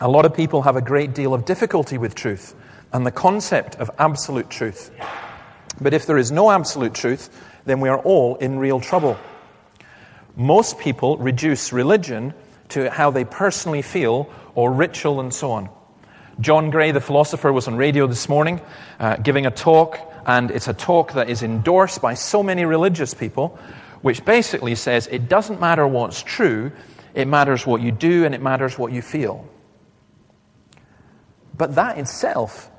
A 0.00 0.08
lot 0.08 0.24
of 0.24 0.34
people 0.34 0.62
have 0.62 0.76
a 0.76 0.82
great 0.82 1.14
deal 1.14 1.32
of 1.32 1.44
difficulty 1.44 1.98
with 1.98 2.14
truth 2.14 2.54
and 2.92 3.04
the 3.04 3.10
concept 3.10 3.76
of 3.76 3.90
absolute 3.98 4.50
truth. 4.50 4.90
But 5.80 5.94
if 5.94 6.06
there 6.06 6.18
is 6.18 6.32
no 6.32 6.50
absolute 6.50 6.94
truth, 6.94 7.30
then 7.64 7.80
we 7.80 7.88
are 7.88 7.98
all 7.98 8.36
in 8.36 8.58
real 8.58 8.80
trouble. 8.80 9.18
Most 10.36 10.78
people 10.78 11.16
reduce 11.18 11.72
religion 11.72 12.34
to 12.70 12.90
how 12.90 13.10
they 13.10 13.24
personally 13.24 13.82
feel 13.82 14.30
or 14.54 14.72
ritual 14.72 15.20
and 15.20 15.32
so 15.32 15.52
on. 15.52 15.68
John 16.40 16.70
Gray, 16.70 16.90
the 16.90 17.00
philosopher, 17.00 17.52
was 17.52 17.68
on 17.68 17.76
radio 17.76 18.06
this 18.06 18.28
morning 18.28 18.60
uh, 19.00 19.16
giving 19.16 19.46
a 19.46 19.50
talk, 19.50 19.98
and 20.26 20.50
it's 20.50 20.66
a 20.66 20.74
talk 20.74 21.12
that 21.12 21.30
is 21.30 21.44
endorsed 21.44 22.02
by 22.02 22.14
so 22.14 22.42
many 22.42 22.64
religious 22.64 23.14
people, 23.14 23.58
which 24.02 24.24
basically 24.24 24.74
says 24.74 25.08
it 25.10 25.28
doesn't 25.28 25.60
matter 25.60 25.86
what's 25.86 26.22
true, 26.22 26.72
it 27.14 27.28
matters 27.28 27.64
what 27.64 27.80
you 27.80 27.92
do 27.92 28.24
and 28.24 28.34
it 28.34 28.42
matters 28.42 28.76
what 28.76 28.92
you 28.92 29.00
feel. 29.00 29.48
But 31.56 31.76
that 31.76 31.96
itself 31.96 32.70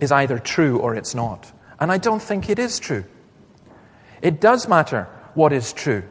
is 0.00 0.10
either 0.10 0.38
true 0.40 0.78
or 0.80 0.96
it's 0.96 1.14
not. 1.14 1.50
And 1.78 1.92
I 1.92 1.98
don't 1.98 2.20
think 2.20 2.50
it 2.50 2.58
is 2.58 2.78
true. 2.80 3.04
It 4.20 4.40
does 4.40 4.68
matter 4.68 5.04
what 5.34 5.52
is 5.52 5.72
true. 5.72 6.02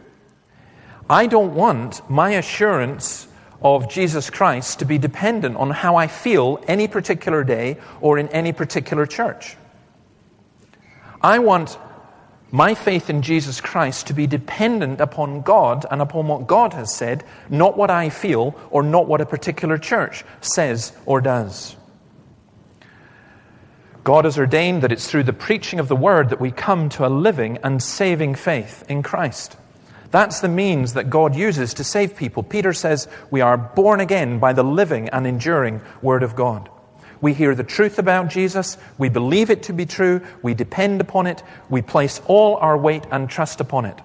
I 1.10 1.28
don't 1.28 1.54
want 1.54 2.10
my 2.10 2.32
assurance 2.32 3.28
of 3.62 3.90
Jesus 3.90 4.30
Christ 4.30 4.80
to 4.80 4.86
be 4.86 4.98
dependent 4.98 5.58
on 5.58 5.72
how 5.72 5.98
I 5.98 6.08
feel 6.08 6.64
any 6.68 6.88
particular 6.88 7.44
day 7.44 7.78
or 8.00 8.18
in 8.18 8.30
any 8.30 8.54
particular 8.54 9.06
church. 9.06 9.58
I 11.26 11.40
want 11.40 11.80
my 12.52 12.76
faith 12.76 13.10
in 13.10 13.24
Jesus 13.24 13.60
Christ 13.60 14.06
to 14.08 14.14
be 14.14 14.28
dependent 14.28 15.02
upon 15.02 15.42
God 15.42 15.84
and 15.90 16.00
upon 16.00 16.28
what 16.28 16.46
God 16.46 16.74
has 16.74 16.94
said, 16.94 17.24
not 17.50 17.76
what 17.76 17.90
I 17.90 18.10
feel 18.10 18.54
or 18.70 18.84
not 18.84 19.08
what 19.08 19.22
a 19.22 19.26
particular 19.26 19.80
church 19.80 20.24
says 20.42 20.94
or 21.08 21.22
does. 21.22 21.76
God 24.04 24.26
has 24.26 24.38
ordained 24.38 24.84
that 24.84 24.92
it's 24.92 25.10
through 25.10 25.24
the 25.24 25.34
preaching 25.34 25.80
of 25.80 25.88
the 25.88 25.96
word 25.96 26.30
that 26.30 26.40
we 26.40 26.52
come 26.52 26.90
to 26.90 27.08
a 27.08 27.10
living 27.10 27.58
and 27.64 27.82
saving 27.82 28.36
faith 28.36 28.86
in 28.88 29.02
Christ. 29.02 29.58
That's 30.12 30.42
the 30.42 30.48
means 30.48 30.94
that 30.94 31.10
God 31.10 31.36
uses 31.36 31.74
to 31.74 31.84
save 31.84 32.16
people. 32.16 32.44
Peter 32.44 32.72
says 32.72 33.08
we 33.32 33.42
are 33.42 33.58
born 33.58 34.00
again 34.00 34.38
by 34.38 34.54
the 34.54 34.64
living 34.64 35.10
and 35.10 35.26
enduring 35.26 35.82
Word 36.04 36.22
of 36.22 36.36
God. 36.36 36.70
We 37.22 37.34
hear 37.34 37.56
the 37.56 37.64
truth 37.64 38.00
about 38.00 38.30
Jesus, 38.30 38.78
we 38.98 39.10
believe 39.10 39.50
it 39.50 39.64
to 39.64 39.74
be 39.74 39.86
true, 39.86 40.22
we 40.42 40.54
depend 40.54 41.02
upon 41.02 41.28
it, 41.28 41.44
we 41.70 41.82
place 41.82 42.22
all 42.28 42.58
our 42.58 42.78
weight 42.78 43.06
and 43.12 43.30
trust 43.30 43.62
upon 43.62 43.86
it. 43.86 44.00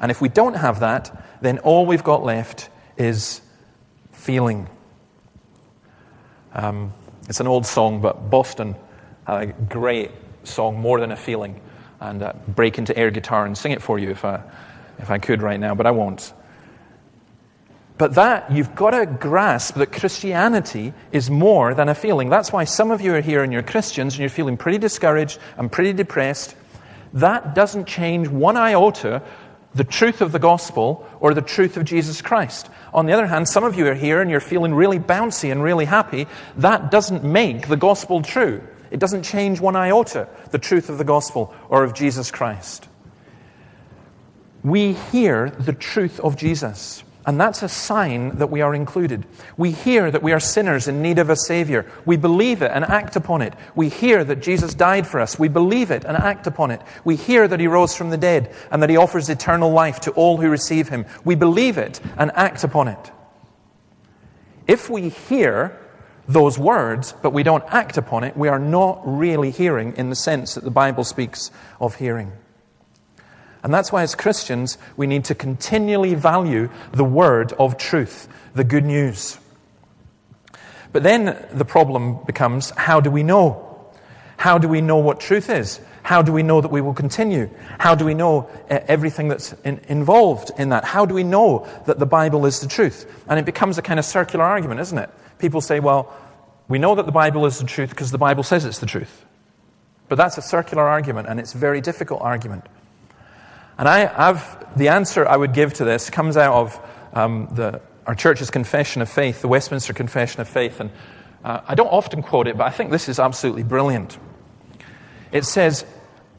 And 0.00 0.10
if 0.10 0.20
we 0.20 0.28
don't 0.28 0.54
have 0.54 0.80
that, 0.80 1.24
then 1.40 1.58
all 1.58 1.86
we've 1.86 2.04
got 2.04 2.24
left 2.24 2.68
is 2.96 3.40
feeling. 4.12 4.68
Um, 6.52 6.92
it's 7.28 7.40
an 7.40 7.46
old 7.46 7.66
song, 7.66 8.00
but 8.00 8.30
Boston 8.30 8.76
had 9.26 9.42
a 9.42 9.46
great 9.46 10.10
song, 10.44 10.80
More 10.80 11.00
Than 11.00 11.12
a 11.12 11.16
Feeling. 11.16 11.60
And 12.00 12.22
uh, 12.22 12.34
break 12.48 12.78
into 12.78 12.96
air 12.96 13.10
guitar 13.10 13.46
and 13.46 13.56
sing 13.56 13.72
it 13.72 13.80
for 13.80 13.98
you 13.98 14.10
if 14.10 14.24
I, 14.24 14.42
if 14.98 15.10
I 15.10 15.18
could 15.18 15.42
right 15.42 15.58
now, 15.58 15.74
but 15.74 15.86
I 15.86 15.92
won't. 15.92 16.32
But 17.98 18.14
that, 18.14 18.52
you've 18.52 18.74
got 18.74 18.90
to 18.90 19.06
grasp 19.06 19.76
that 19.76 19.92
Christianity 19.92 20.92
is 21.12 21.30
more 21.30 21.74
than 21.74 21.88
a 21.88 21.94
feeling. 21.94 22.28
That's 22.28 22.52
why 22.52 22.64
some 22.64 22.90
of 22.90 23.00
you 23.00 23.14
are 23.14 23.20
here 23.20 23.42
and 23.42 23.52
you're 23.52 23.62
Christians 23.62 24.14
and 24.14 24.20
you're 24.20 24.28
feeling 24.28 24.56
pretty 24.56 24.78
discouraged 24.78 25.38
and 25.56 25.72
pretty 25.72 25.94
depressed. 25.94 26.54
That 27.14 27.54
doesn't 27.54 27.86
change 27.86 28.28
one 28.28 28.56
iota 28.56 29.22
the 29.74 29.84
truth 29.84 30.22
of 30.22 30.32
the 30.32 30.38
gospel 30.38 31.06
or 31.20 31.34
the 31.34 31.42
truth 31.42 31.76
of 31.76 31.84
Jesus 31.84 32.22
Christ. 32.22 32.70
On 32.94 33.04
the 33.04 33.12
other 33.12 33.26
hand, 33.26 33.46
some 33.46 33.64
of 33.64 33.76
you 33.76 33.86
are 33.88 33.94
here 33.94 34.22
and 34.22 34.30
you're 34.30 34.40
feeling 34.40 34.74
really 34.74 34.98
bouncy 34.98 35.52
and 35.52 35.62
really 35.62 35.84
happy. 35.84 36.26
That 36.56 36.90
doesn't 36.90 37.24
make 37.24 37.68
the 37.68 37.76
gospel 37.76 38.22
true. 38.22 38.62
It 38.90 39.00
doesn't 39.00 39.22
change 39.22 39.60
one 39.60 39.76
iota 39.76 40.28
the 40.50 40.58
truth 40.58 40.88
of 40.88 40.96
the 40.96 41.04
gospel 41.04 41.54
or 41.68 41.84
of 41.84 41.92
Jesus 41.92 42.30
Christ 42.30 42.88
we 44.66 44.94
hear 44.94 45.50
the 45.50 45.72
truth 45.72 46.18
of 46.18 46.36
Jesus. 46.36 47.04
And 47.26 47.40
that's 47.40 47.64
a 47.64 47.68
sign 47.68 48.36
that 48.36 48.52
we 48.52 48.60
are 48.60 48.72
included. 48.72 49.26
We 49.56 49.72
hear 49.72 50.12
that 50.12 50.22
we 50.22 50.32
are 50.32 50.38
sinners 50.38 50.86
in 50.86 51.02
need 51.02 51.18
of 51.18 51.28
a 51.28 51.34
Savior. 51.34 51.84
We 52.04 52.16
believe 52.16 52.62
it 52.62 52.70
and 52.72 52.84
act 52.84 53.16
upon 53.16 53.42
it. 53.42 53.52
We 53.74 53.88
hear 53.88 54.22
that 54.22 54.40
Jesus 54.40 54.74
died 54.74 55.08
for 55.08 55.18
us. 55.18 55.36
We 55.36 55.48
believe 55.48 55.90
it 55.90 56.04
and 56.04 56.16
act 56.16 56.46
upon 56.46 56.70
it. 56.70 56.80
We 57.04 57.16
hear 57.16 57.48
that 57.48 57.58
He 57.58 57.66
rose 57.66 57.96
from 57.96 58.10
the 58.10 58.16
dead 58.16 58.54
and 58.70 58.80
that 58.80 58.90
He 58.90 58.96
offers 58.96 59.28
eternal 59.28 59.72
life 59.72 59.98
to 60.02 60.12
all 60.12 60.36
who 60.36 60.48
receive 60.48 60.88
Him. 60.88 61.04
We 61.24 61.34
believe 61.34 61.78
it 61.78 62.00
and 62.16 62.30
act 62.36 62.62
upon 62.62 62.86
it. 62.86 63.10
If 64.68 64.88
we 64.88 65.08
hear 65.08 65.76
those 66.28 66.56
words, 66.58 67.12
but 67.22 67.30
we 67.30 67.42
don't 67.42 67.64
act 67.68 67.98
upon 67.98 68.22
it, 68.22 68.36
we 68.36 68.46
are 68.46 68.60
not 68.60 69.00
really 69.04 69.50
hearing 69.50 69.94
in 69.96 70.10
the 70.10 70.16
sense 70.16 70.54
that 70.54 70.62
the 70.62 70.70
Bible 70.70 71.02
speaks 71.02 71.50
of 71.80 71.96
hearing. 71.96 72.30
And 73.66 73.74
that's 73.74 73.90
why, 73.90 74.04
as 74.04 74.14
Christians, 74.14 74.78
we 74.96 75.08
need 75.08 75.24
to 75.24 75.34
continually 75.34 76.14
value 76.14 76.70
the 76.92 77.02
word 77.02 77.52
of 77.54 77.76
truth, 77.76 78.28
the 78.54 78.62
good 78.62 78.84
news. 78.84 79.38
But 80.92 81.02
then 81.02 81.44
the 81.50 81.64
problem 81.64 82.20
becomes 82.26 82.70
how 82.76 83.00
do 83.00 83.10
we 83.10 83.24
know? 83.24 83.90
How 84.36 84.56
do 84.56 84.68
we 84.68 84.80
know 84.80 84.98
what 84.98 85.18
truth 85.18 85.50
is? 85.50 85.80
How 86.04 86.22
do 86.22 86.32
we 86.32 86.44
know 86.44 86.60
that 86.60 86.70
we 86.70 86.80
will 86.80 86.94
continue? 86.94 87.50
How 87.80 87.96
do 87.96 88.04
we 88.04 88.14
know 88.14 88.48
uh, 88.70 88.78
everything 88.86 89.26
that's 89.26 89.52
in, 89.64 89.80
involved 89.88 90.52
in 90.56 90.68
that? 90.68 90.84
How 90.84 91.04
do 91.04 91.12
we 91.12 91.24
know 91.24 91.66
that 91.86 91.98
the 91.98 92.06
Bible 92.06 92.46
is 92.46 92.60
the 92.60 92.68
truth? 92.68 93.24
And 93.26 93.36
it 93.36 93.44
becomes 93.44 93.78
a 93.78 93.82
kind 93.82 93.98
of 93.98 94.04
circular 94.04 94.44
argument, 94.44 94.78
isn't 94.78 94.98
it? 94.98 95.10
People 95.40 95.60
say, 95.60 95.80
well, 95.80 96.14
we 96.68 96.78
know 96.78 96.94
that 96.94 97.06
the 97.06 97.10
Bible 97.10 97.46
is 97.46 97.58
the 97.58 97.66
truth 97.66 97.90
because 97.90 98.12
the 98.12 98.16
Bible 98.16 98.44
says 98.44 98.64
it's 98.64 98.78
the 98.78 98.86
truth. 98.86 99.24
But 100.08 100.18
that's 100.18 100.38
a 100.38 100.42
circular 100.42 100.84
argument, 100.84 101.26
and 101.26 101.40
it's 101.40 101.56
a 101.56 101.58
very 101.58 101.80
difficult 101.80 102.22
argument. 102.22 102.62
And 103.78 103.88
I 103.88 104.06
have 104.06 104.66
the 104.76 104.88
answer 104.88 105.26
I 105.26 105.36
would 105.36 105.52
give 105.52 105.74
to 105.74 105.84
this 105.84 106.10
comes 106.10 106.36
out 106.36 106.54
of 106.54 106.90
um, 107.12 107.48
the, 107.52 107.80
our 108.06 108.14
church's 108.14 108.50
confession 108.50 109.02
of 109.02 109.08
faith, 109.08 109.42
the 109.42 109.48
Westminster 109.48 109.92
Confession 109.92 110.40
of 110.40 110.48
Faith. 110.48 110.80
And 110.80 110.90
uh, 111.44 111.60
I 111.66 111.74
don't 111.74 111.88
often 111.88 112.22
quote 112.22 112.46
it, 112.46 112.56
but 112.56 112.66
I 112.66 112.70
think 112.70 112.90
this 112.90 113.08
is 113.08 113.18
absolutely 113.18 113.62
brilliant. 113.62 114.18
It 115.32 115.44
says, 115.44 115.84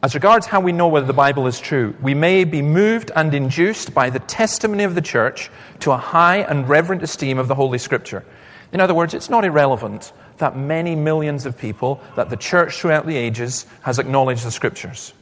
as 0.02 0.16
regards 0.16 0.46
how 0.46 0.62
we 0.62 0.72
know 0.72 0.88
whether 0.88 1.08
the 1.08 1.14
Bible 1.14 1.48
is 1.48 1.60
true, 1.60 1.96
we 2.02 2.14
may 2.14 2.44
be 2.44 2.62
moved 2.62 3.12
and 3.16 3.34
induced 3.34 3.94
by 3.94 4.10
the 4.10 4.20
testimony 4.20 4.84
of 4.84 4.96
the 4.96 5.02
church 5.02 5.50
to 5.80 5.92
a 5.92 5.98
high 5.98 6.38
and 6.38 6.70
reverent 6.70 7.04
esteem 7.04 7.40
of 7.40 7.48
the 7.48 7.56
Holy 7.56 7.78
Scripture. 7.78 8.24
In 8.72 8.80
other 8.80 8.94
words, 8.94 9.14
it's 9.14 9.30
not 9.30 9.46
irrelevant 9.46 10.12
that 10.38 10.56
many 10.56 10.96
millions 10.96 11.46
of 11.46 11.58
people, 11.58 12.02
that 12.16 12.30
the 12.30 12.38
church 12.38 12.80
throughout 12.80 13.08
the 13.08 13.16
ages 13.16 13.66
has 13.82 13.98
acknowledged 13.98 14.46
the 14.46 14.52
Scriptures. 14.52 15.14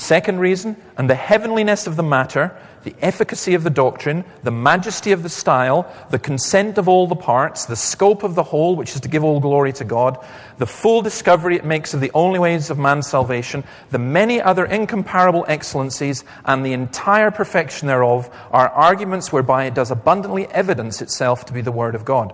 Second 0.00 0.40
reason, 0.40 0.78
and 0.96 1.10
the 1.10 1.14
heavenliness 1.14 1.86
of 1.86 1.96
the 1.96 2.02
matter, 2.02 2.56
the 2.84 2.94
efficacy 3.02 3.52
of 3.52 3.64
the 3.64 3.68
doctrine, 3.68 4.24
the 4.42 4.50
majesty 4.50 5.12
of 5.12 5.22
the 5.22 5.28
style, 5.28 5.94
the 6.08 6.18
consent 6.18 6.78
of 6.78 6.88
all 6.88 7.06
the 7.06 7.14
parts, 7.14 7.66
the 7.66 7.76
scope 7.76 8.22
of 8.22 8.34
the 8.34 8.42
whole, 8.42 8.76
which 8.76 8.94
is 8.94 9.02
to 9.02 9.10
give 9.10 9.22
all 9.22 9.40
glory 9.40 9.74
to 9.74 9.84
God, 9.84 10.16
the 10.56 10.66
full 10.66 11.02
discovery 11.02 11.54
it 11.54 11.66
makes 11.66 11.92
of 11.92 12.00
the 12.00 12.10
only 12.14 12.38
ways 12.38 12.70
of 12.70 12.78
man's 12.78 13.08
salvation, 13.08 13.62
the 13.90 13.98
many 13.98 14.40
other 14.40 14.64
incomparable 14.64 15.44
excellencies, 15.48 16.24
and 16.46 16.64
the 16.64 16.72
entire 16.72 17.30
perfection 17.30 17.86
thereof 17.86 18.30
are 18.52 18.70
arguments 18.70 19.30
whereby 19.30 19.66
it 19.66 19.74
does 19.74 19.90
abundantly 19.90 20.46
evidence 20.46 21.02
itself 21.02 21.44
to 21.44 21.52
be 21.52 21.60
the 21.60 21.72
Word 21.72 21.94
of 21.94 22.06
God. 22.06 22.32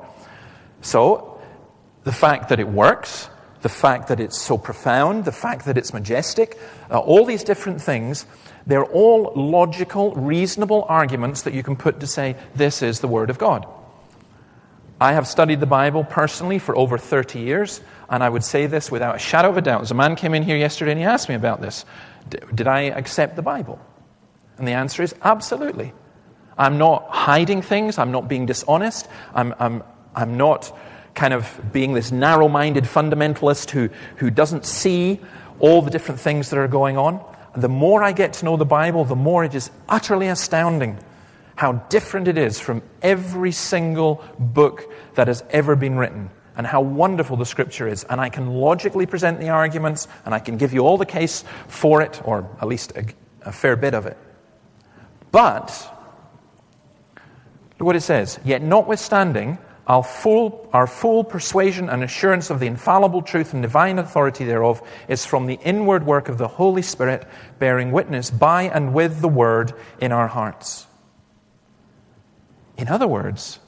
So, 0.82 1.40
the 2.04 2.12
fact 2.12 2.50
that 2.50 2.61
it 2.61 2.68
works, 2.68 3.28
the 3.63 3.69
fact 3.69 4.09
that 4.09 4.21
it's 4.21 4.41
so 4.41 4.59
profound, 4.59 5.25
the 5.25 5.33
fact 5.33 5.67
that 5.67 5.79
it's 5.79 5.93
majestic, 5.93 6.59
uh, 6.91 6.99
all 6.99 7.25
these 7.25 7.45
different 7.45 7.81
things, 7.81 8.27
they're 8.67 8.85
all 8.85 9.33
logical, 9.35 10.13
reasonable 10.15 10.85
arguments 10.89 11.43
that 11.43 11.55
you 11.55 11.63
can 11.63 11.77
put 11.77 12.01
to 12.01 12.07
say, 12.07 12.37
this 12.55 12.83
is 12.83 13.01
the 13.01 13.09
Word 13.09 13.31
of 13.31 13.39
God. 13.39 13.67
I 15.01 15.13
have 15.13 15.27
studied 15.27 15.61
the 15.61 15.67
Bible 15.67 16.05
personally 16.05 16.59
for 16.59 16.77
over 16.77 16.97
30 16.97 17.39
years, 17.41 17.81
and 18.09 18.25
I 18.25 18.29
would 18.29 18.43
say 18.43 18.67
this 18.67 18.91
without 18.91 19.17
a 19.17 19.19
shadow 19.19 19.51
of 19.51 19.57
a 19.57 19.61
doubt. 19.61 19.83
As 19.83 19.91
a 19.91 19.95
man 19.95 20.17
came 20.17 20.35
in 20.35 20.43
here 20.43 20.57
yesterday 20.57 20.93
and 20.93 21.01
he 21.01 21.07
asked 21.07 21.29
me 21.29 21.35
about 21.35 21.61
this 21.61 21.85
Did 22.55 22.67
I 22.67 22.83
accept 22.83 23.37
the 23.37 23.43
Bible? 23.43 23.79
And 24.59 24.67
the 24.67 24.73
answer 24.73 25.03
is 25.03 25.15
absolutely. 25.23 25.93
I'm 26.57 26.79
not 26.79 27.09
hiding 27.11 27.61
things, 27.61 27.99
I'm 27.99 28.11
not 28.11 28.29
being 28.29 28.47
dishonest, 28.47 29.07
I'm, 29.35 29.55
I'm, 29.59 29.83
I'm 30.15 30.39
not 30.39 30.75
kind 31.16 31.35
of 31.35 31.73
being 31.73 31.94
this 31.94 32.12
narrow 32.12 32.46
minded 32.46 32.85
fundamentalist 32.85 33.70
who, 33.70 33.88
who 34.16 34.30
doesn't 34.30 34.64
see 34.64 35.20
all 35.58 35.82
the 35.82 35.90
different 35.90 36.20
things 36.20 36.50
that 36.50 36.58
are 36.58 36.68
going 36.68 36.96
on. 36.96 37.25
And 37.54 37.62
the 37.62 37.68
more 37.68 38.04
I 38.04 38.12
get 38.12 38.35
to 38.35 38.44
know 38.44 38.56
the 38.56 38.66
Bible, 38.66 39.04
the 39.04 39.16
more 39.16 39.42
it 39.42 39.54
is 39.54 39.70
utterly 39.88 40.28
astounding 40.28 40.99
how 41.56 41.73
different 41.88 42.28
it 42.28 42.37
is 42.37 42.61
from 42.61 42.82
every 43.00 43.50
single 43.50 44.23
book 44.38 44.92
that 45.14 45.26
has 45.26 45.42
ever 45.50 45.75
been 45.75 45.96
written 45.96 46.30
and 46.56 46.66
how 46.66 46.82
wonderful 46.82 47.38
the 47.38 47.46
scripture 47.46 47.88
is. 47.88 48.04
And 48.04 48.20
I 48.20 48.28
can 48.28 48.49
logically 48.49 49.06
present 49.06 49.40
the 49.40 49.49
arguments 49.49 50.06
and 50.26 50.35
I 50.35 50.38
can 50.38 50.58
give 50.58 50.75
you 50.75 50.80
all 50.80 50.99
the 50.99 51.06
case 51.06 51.44
for 51.66 52.02
it, 52.02 52.20
or 52.26 52.49
at 52.61 52.68
least 52.68 52.92
a, 52.94 53.06
a 53.42 53.52
fair 53.52 53.75
bit 53.75 53.94
of 53.94 54.04
it. 54.04 54.18
But, 55.32 55.70
look 57.78 57.87
what 57.87 57.96
it 57.96 58.02
says. 58.02 58.38
Yet, 58.44 58.62
notwithstanding, 58.62 59.58
our 59.87 60.02
full, 60.02 60.69
our 60.73 60.87
full 60.87 61.23
persuasion 61.23 61.88
and 61.88 62.02
assurance 62.02 62.50
of 62.50 62.59
the 62.59 62.66
infallible 62.66 63.23
truth 63.23 63.52
and 63.52 63.62
divine 63.62 63.99
authority 63.99 64.45
thereof 64.45 64.83
is 65.07 65.25
from 65.25 65.47
the 65.47 65.59
inward 65.62 66.05
work 66.05 66.28
of 66.28 66.38
the 66.38 66.49
Holy 66.49 66.83
Spirit, 66.83 67.26
bearing 67.61 67.93
witness 67.93 68.31
by 68.31 68.64
and 68.64 68.93
with 68.93 69.21
the 69.21 69.28
Word 69.28 69.73
in 70.00 70.11
our 70.11 70.26
hearts. 70.26 70.88
In 72.76 72.88
other 72.88 73.07
words, 73.07 73.61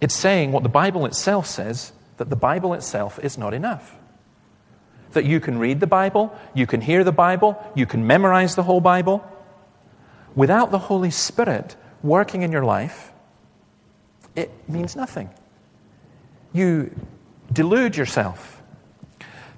it's 0.00 0.14
saying 0.14 0.52
what 0.52 0.62
the 0.62 0.68
Bible 0.68 1.06
itself 1.06 1.46
says 1.46 1.92
that 2.18 2.28
the 2.28 2.36
Bible 2.36 2.74
itself 2.74 3.18
is 3.22 3.38
not 3.38 3.54
enough. 3.54 3.96
That 5.12 5.24
you 5.24 5.40
can 5.40 5.58
read 5.58 5.80
the 5.80 5.86
Bible, 5.86 6.36
you 6.52 6.66
can 6.66 6.82
hear 6.82 7.02
the 7.02 7.12
Bible, 7.12 7.56
you 7.74 7.86
can 7.86 8.06
memorize 8.06 8.56
the 8.56 8.62
whole 8.62 8.82
Bible. 8.82 9.26
Without 10.34 10.70
the 10.70 10.78
Holy 10.78 11.10
Spirit 11.10 11.76
working 12.02 12.42
in 12.42 12.52
your 12.52 12.64
life, 12.64 13.13
it 14.36 14.50
means 14.68 14.96
nothing. 14.96 15.30
You 16.52 16.94
delude 17.52 17.96
yourself. 17.96 18.62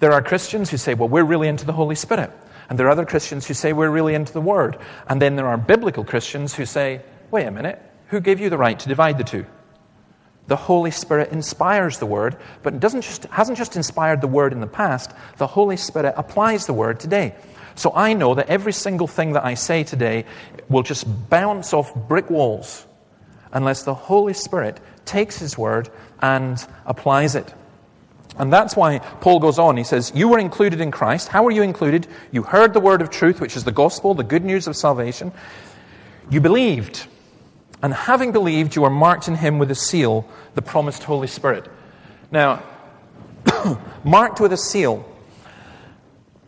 There 0.00 0.12
are 0.12 0.22
Christians 0.22 0.70
who 0.70 0.76
say, 0.76 0.94
well, 0.94 1.08
we're 1.08 1.24
really 1.24 1.48
into 1.48 1.64
the 1.64 1.72
Holy 1.72 1.94
Spirit. 1.94 2.30
And 2.68 2.78
there 2.78 2.86
are 2.86 2.90
other 2.90 3.06
Christians 3.06 3.46
who 3.46 3.54
say, 3.54 3.72
we're 3.72 3.90
really 3.90 4.14
into 4.14 4.32
the 4.32 4.40
Word. 4.40 4.78
And 5.08 5.22
then 5.22 5.36
there 5.36 5.46
are 5.46 5.56
biblical 5.56 6.04
Christians 6.04 6.54
who 6.54 6.66
say, 6.66 7.00
wait 7.30 7.46
a 7.46 7.50
minute, 7.50 7.80
who 8.08 8.20
gave 8.20 8.40
you 8.40 8.50
the 8.50 8.58
right 8.58 8.78
to 8.78 8.88
divide 8.88 9.18
the 9.18 9.24
two? 9.24 9.46
The 10.48 10.56
Holy 10.56 10.90
Spirit 10.90 11.32
inspires 11.32 11.98
the 11.98 12.06
Word, 12.06 12.36
but 12.62 12.78
doesn't 12.78 13.02
just, 13.02 13.24
hasn't 13.26 13.58
just 13.58 13.76
inspired 13.76 14.20
the 14.20 14.28
Word 14.28 14.52
in 14.52 14.60
the 14.60 14.66
past, 14.66 15.12
the 15.38 15.46
Holy 15.46 15.76
Spirit 15.76 16.14
applies 16.16 16.66
the 16.66 16.72
Word 16.72 17.00
today. 17.00 17.34
So 17.74 17.92
I 17.94 18.14
know 18.14 18.34
that 18.34 18.48
every 18.48 18.72
single 18.72 19.06
thing 19.06 19.32
that 19.32 19.44
I 19.44 19.54
say 19.54 19.84
today 19.84 20.24
will 20.68 20.82
just 20.82 21.04
bounce 21.28 21.72
off 21.72 21.94
brick 21.94 22.30
walls 22.30 22.85
unless 23.56 23.84
the 23.84 23.94
Holy 23.94 24.34
Spirit 24.34 24.78
takes 25.06 25.38
His 25.38 25.56
Word 25.56 25.88
and 26.20 26.64
applies 26.84 27.34
it. 27.34 27.54
And 28.38 28.52
that's 28.52 28.76
why 28.76 28.98
Paul 28.98 29.40
goes 29.40 29.58
on. 29.58 29.78
He 29.78 29.84
says, 29.84 30.12
You 30.14 30.28
were 30.28 30.38
included 30.38 30.82
in 30.82 30.90
Christ. 30.90 31.28
How 31.28 31.42
were 31.42 31.50
you 31.50 31.62
included? 31.62 32.06
You 32.32 32.42
heard 32.42 32.74
the 32.74 32.80
word 32.80 33.00
of 33.00 33.08
truth, 33.08 33.40
which 33.40 33.56
is 33.56 33.64
the 33.64 33.72
gospel, 33.72 34.12
the 34.12 34.24
good 34.24 34.44
news 34.44 34.66
of 34.66 34.76
salvation. 34.76 35.32
You 36.28 36.42
believed. 36.42 37.06
And 37.82 37.94
having 37.94 38.32
believed, 38.32 38.76
you 38.76 38.84
are 38.84 38.90
marked 38.90 39.26
in 39.26 39.36
him 39.36 39.58
with 39.58 39.70
a 39.70 39.74
seal, 39.74 40.28
the 40.54 40.60
promised 40.60 41.02
Holy 41.04 41.28
Spirit. 41.28 41.66
Now, 42.30 42.62
marked 44.04 44.38
with 44.38 44.52
a 44.52 44.58
seal. 44.58 45.10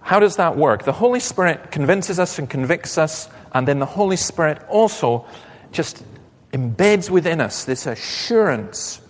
How 0.01 0.21
does 0.21 0.37
that 0.37 0.59
work? 0.59 0.85
The 0.85 0.93
Holy 0.93 1.21
Spirit 1.21 1.71
convinces 1.71 2.19
us 2.19 2.39
and 2.39 2.51
convicts 2.51 2.99
us, 2.99 3.31
and 3.53 3.67
then 3.67 3.79
the 3.79 3.87
Holy 3.87 4.17
Spirit 4.17 4.63
also 4.69 5.27
just 5.73 6.03
embeds 6.53 7.11
within 7.11 7.41
us 7.41 7.65
this 7.65 7.87
assurance 7.87 9.01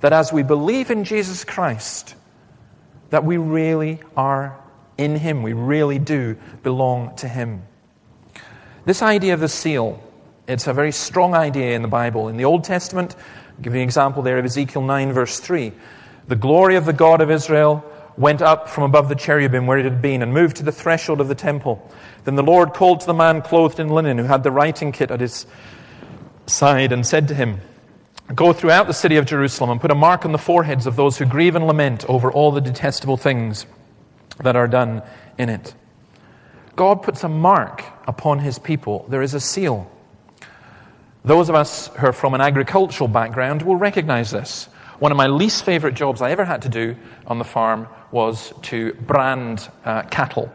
that 0.00 0.12
as 0.12 0.32
we 0.32 0.42
believe 0.42 0.90
in 0.90 1.04
Jesus 1.04 1.44
Christ, 1.44 2.14
that 3.10 3.24
we 3.24 3.36
really 3.36 4.00
are 4.16 4.58
in 4.98 5.16
Him. 5.16 5.42
We 5.42 5.52
really 5.52 5.98
do 5.98 6.36
belong 6.62 7.16
to 7.16 7.28
Him. 7.28 7.62
This 8.84 9.02
idea 9.02 9.34
of 9.34 9.40
the 9.40 9.48
seal 9.48 10.02
it's 10.46 10.66
a 10.66 10.74
very 10.74 10.92
strong 10.92 11.34
idea 11.34 11.74
in 11.74 11.80
the 11.80 11.88
Bible. 11.88 12.28
In 12.28 12.36
the 12.36 12.44
Old 12.44 12.64
Testament, 12.64 13.16
I'll 13.16 13.62
give 13.62 13.74
you 13.74 13.80
an 13.80 13.84
example 13.84 14.22
there 14.22 14.38
of 14.38 14.44
Ezekiel 14.44 14.82
9, 14.82 15.12
verse 15.12 15.40
3. 15.40 15.72
The 16.28 16.36
glory 16.36 16.76
of 16.76 16.84
the 16.84 16.92
God 16.92 17.22
of 17.22 17.30
Israel 17.30 17.82
went 18.18 18.42
up 18.42 18.68
from 18.68 18.84
above 18.84 19.08
the 19.08 19.14
cherubim 19.14 19.66
where 19.66 19.78
it 19.78 19.84
had 19.84 20.02
been 20.02 20.22
and 20.22 20.34
moved 20.34 20.56
to 20.56 20.62
the 20.62 20.70
threshold 20.70 21.20
of 21.22 21.28
the 21.28 21.34
temple. 21.34 21.90
Then 22.24 22.34
the 22.34 22.42
Lord 22.42 22.74
called 22.74 23.00
to 23.00 23.06
the 23.06 23.14
man 23.14 23.40
clothed 23.40 23.80
in 23.80 23.88
linen 23.88 24.18
who 24.18 24.24
had 24.24 24.42
the 24.42 24.50
writing 24.50 24.92
kit 24.92 25.10
at 25.10 25.20
his 25.20 25.46
side 26.46 26.92
and 26.92 27.06
said 27.06 27.28
to 27.28 27.34
him, 27.34 27.60
Go 28.34 28.52
throughout 28.52 28.86
the 28.86 28.94
city 28.94 29.16
of 29.16 29.26
Jerusalem 29.26 29.70
and 29.70 29.80
put 29.80 29.90
a 29.90 29.94
mark 29.94 30.24
on 30.24 30.32
the 30.32 30.38
foreheads 30.38 30.86
of 30.86 30.96
those 30.96 31.18
who 31.18 31.26
grieve 31.26 31.56
and 31.56 31.66
lament 31.66 32.04
over 32.08 32.32
all 32.32 32.52
the 32.52 32.60
detestable 32.60 33.16
things 33.16 33.66
that 34.42 34.56
are 34.56 34.66
done 34.66 35.02
in 35.36 35.50
it. 35.50 35.74
God 36.74 37.02
puts 37.02 37.22
a 37.22 37.28
mark 37.28 37.84
upon 38.06 38.38
his 38.38 38.58
people. 38.58 39.06
There 39.08 39.22
is 39.22 39.34
a 39.34 39.40
seal. 39.40 39.90
Those 41.24 41.48
of 41.48 41.54
us 41.54 41.88
who 41.88 42.08
are 42.08 42.12
from 42.12 42.34
an 42.34 42.40
agricultural 42.40 43.08
background 43.08 43.62
will 43.62 43.76
recognize 43.76 44.30
this. 44.30 44.68
One 44.98 45.12
of 45.12 45.16
my 45.16 45.26
least 45.26 45.64
favorite 45.64 45.94
jobs 45.94 46.22
I 46.22 46.30
ever 46.30 46.44
had 46.44 46.62
to 46.62 46.68
do 46.68 46.96
on 47.26 47.38
the 47.38 47.44
farm 47.44 47.88
was 48.10 48.52
to 48.62 48.94
brand 48.94 49.68
uh, 49.84 50.02
cattle. 50.02 50.52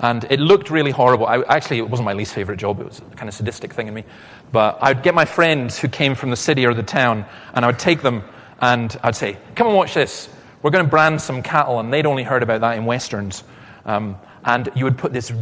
And 0.00 0.24
it 0.30 0.40
looked 0.40 0.70
really 0.70 0.90
horrible. 0.90 1.26
I, 1.26 1.42
actually, 1.42 1.78
it 1.78 1.88
wasn't 1.88 2.06
my 2.06 2.14
least 2.14 2.32
favorite 2.32 2.56
job. 2.58 2.80
It 2.80 2.86
was 2.86 2.98
a 3.00 3.16
kind 3.16 3.28
of 3.28 3.34
sadistic 3.34 3.74
thing 3.74 3.86
in 3.86 3.94
me. 3.94 4.04
But 4.50 4.78
I'd 4.80 5.02
get 5.02 5.14
my 5.14 5.26
friends 5.26 5.78
who 5.78 5.88
came 5.88 6.14
from 6.14 6.30
the 6.30 6.36
city 6.36 6.66
or 6.66 6.72
the 6.72 6.82
town, 6.82 7.26
and 7.54 7.64
I 7.64 7.68
would 7.68 7.78
take 7.78 8.00
them 8.00 8.24
and 8.60 8.96
I'd 9.02 9.16
say, 9.16 9.36
Come 9.54 9.66
and 9.66 9.76
watch 9.76 9.94
this. 9.94 10.28
We're 10.62 10.70
going 10.70 10.84
to 10.84 10.90
brand 10.90 11.20
some 11.20 11.42
cattle. 11.42 11.80
And 11.80 11.92
they'd 11.92 12.06
only 12.06 12.22
heard 12.22 12.42
about 12.42 12.62
that 12.62 12.76
in 12.76 12.86
westerns. 12.86 13.44
Um, 13.84 14.16
and 14.44 14.70
you 14.74 14.84
would 14.84 14.96
put 14.96 15.12
this, 15.12 15.32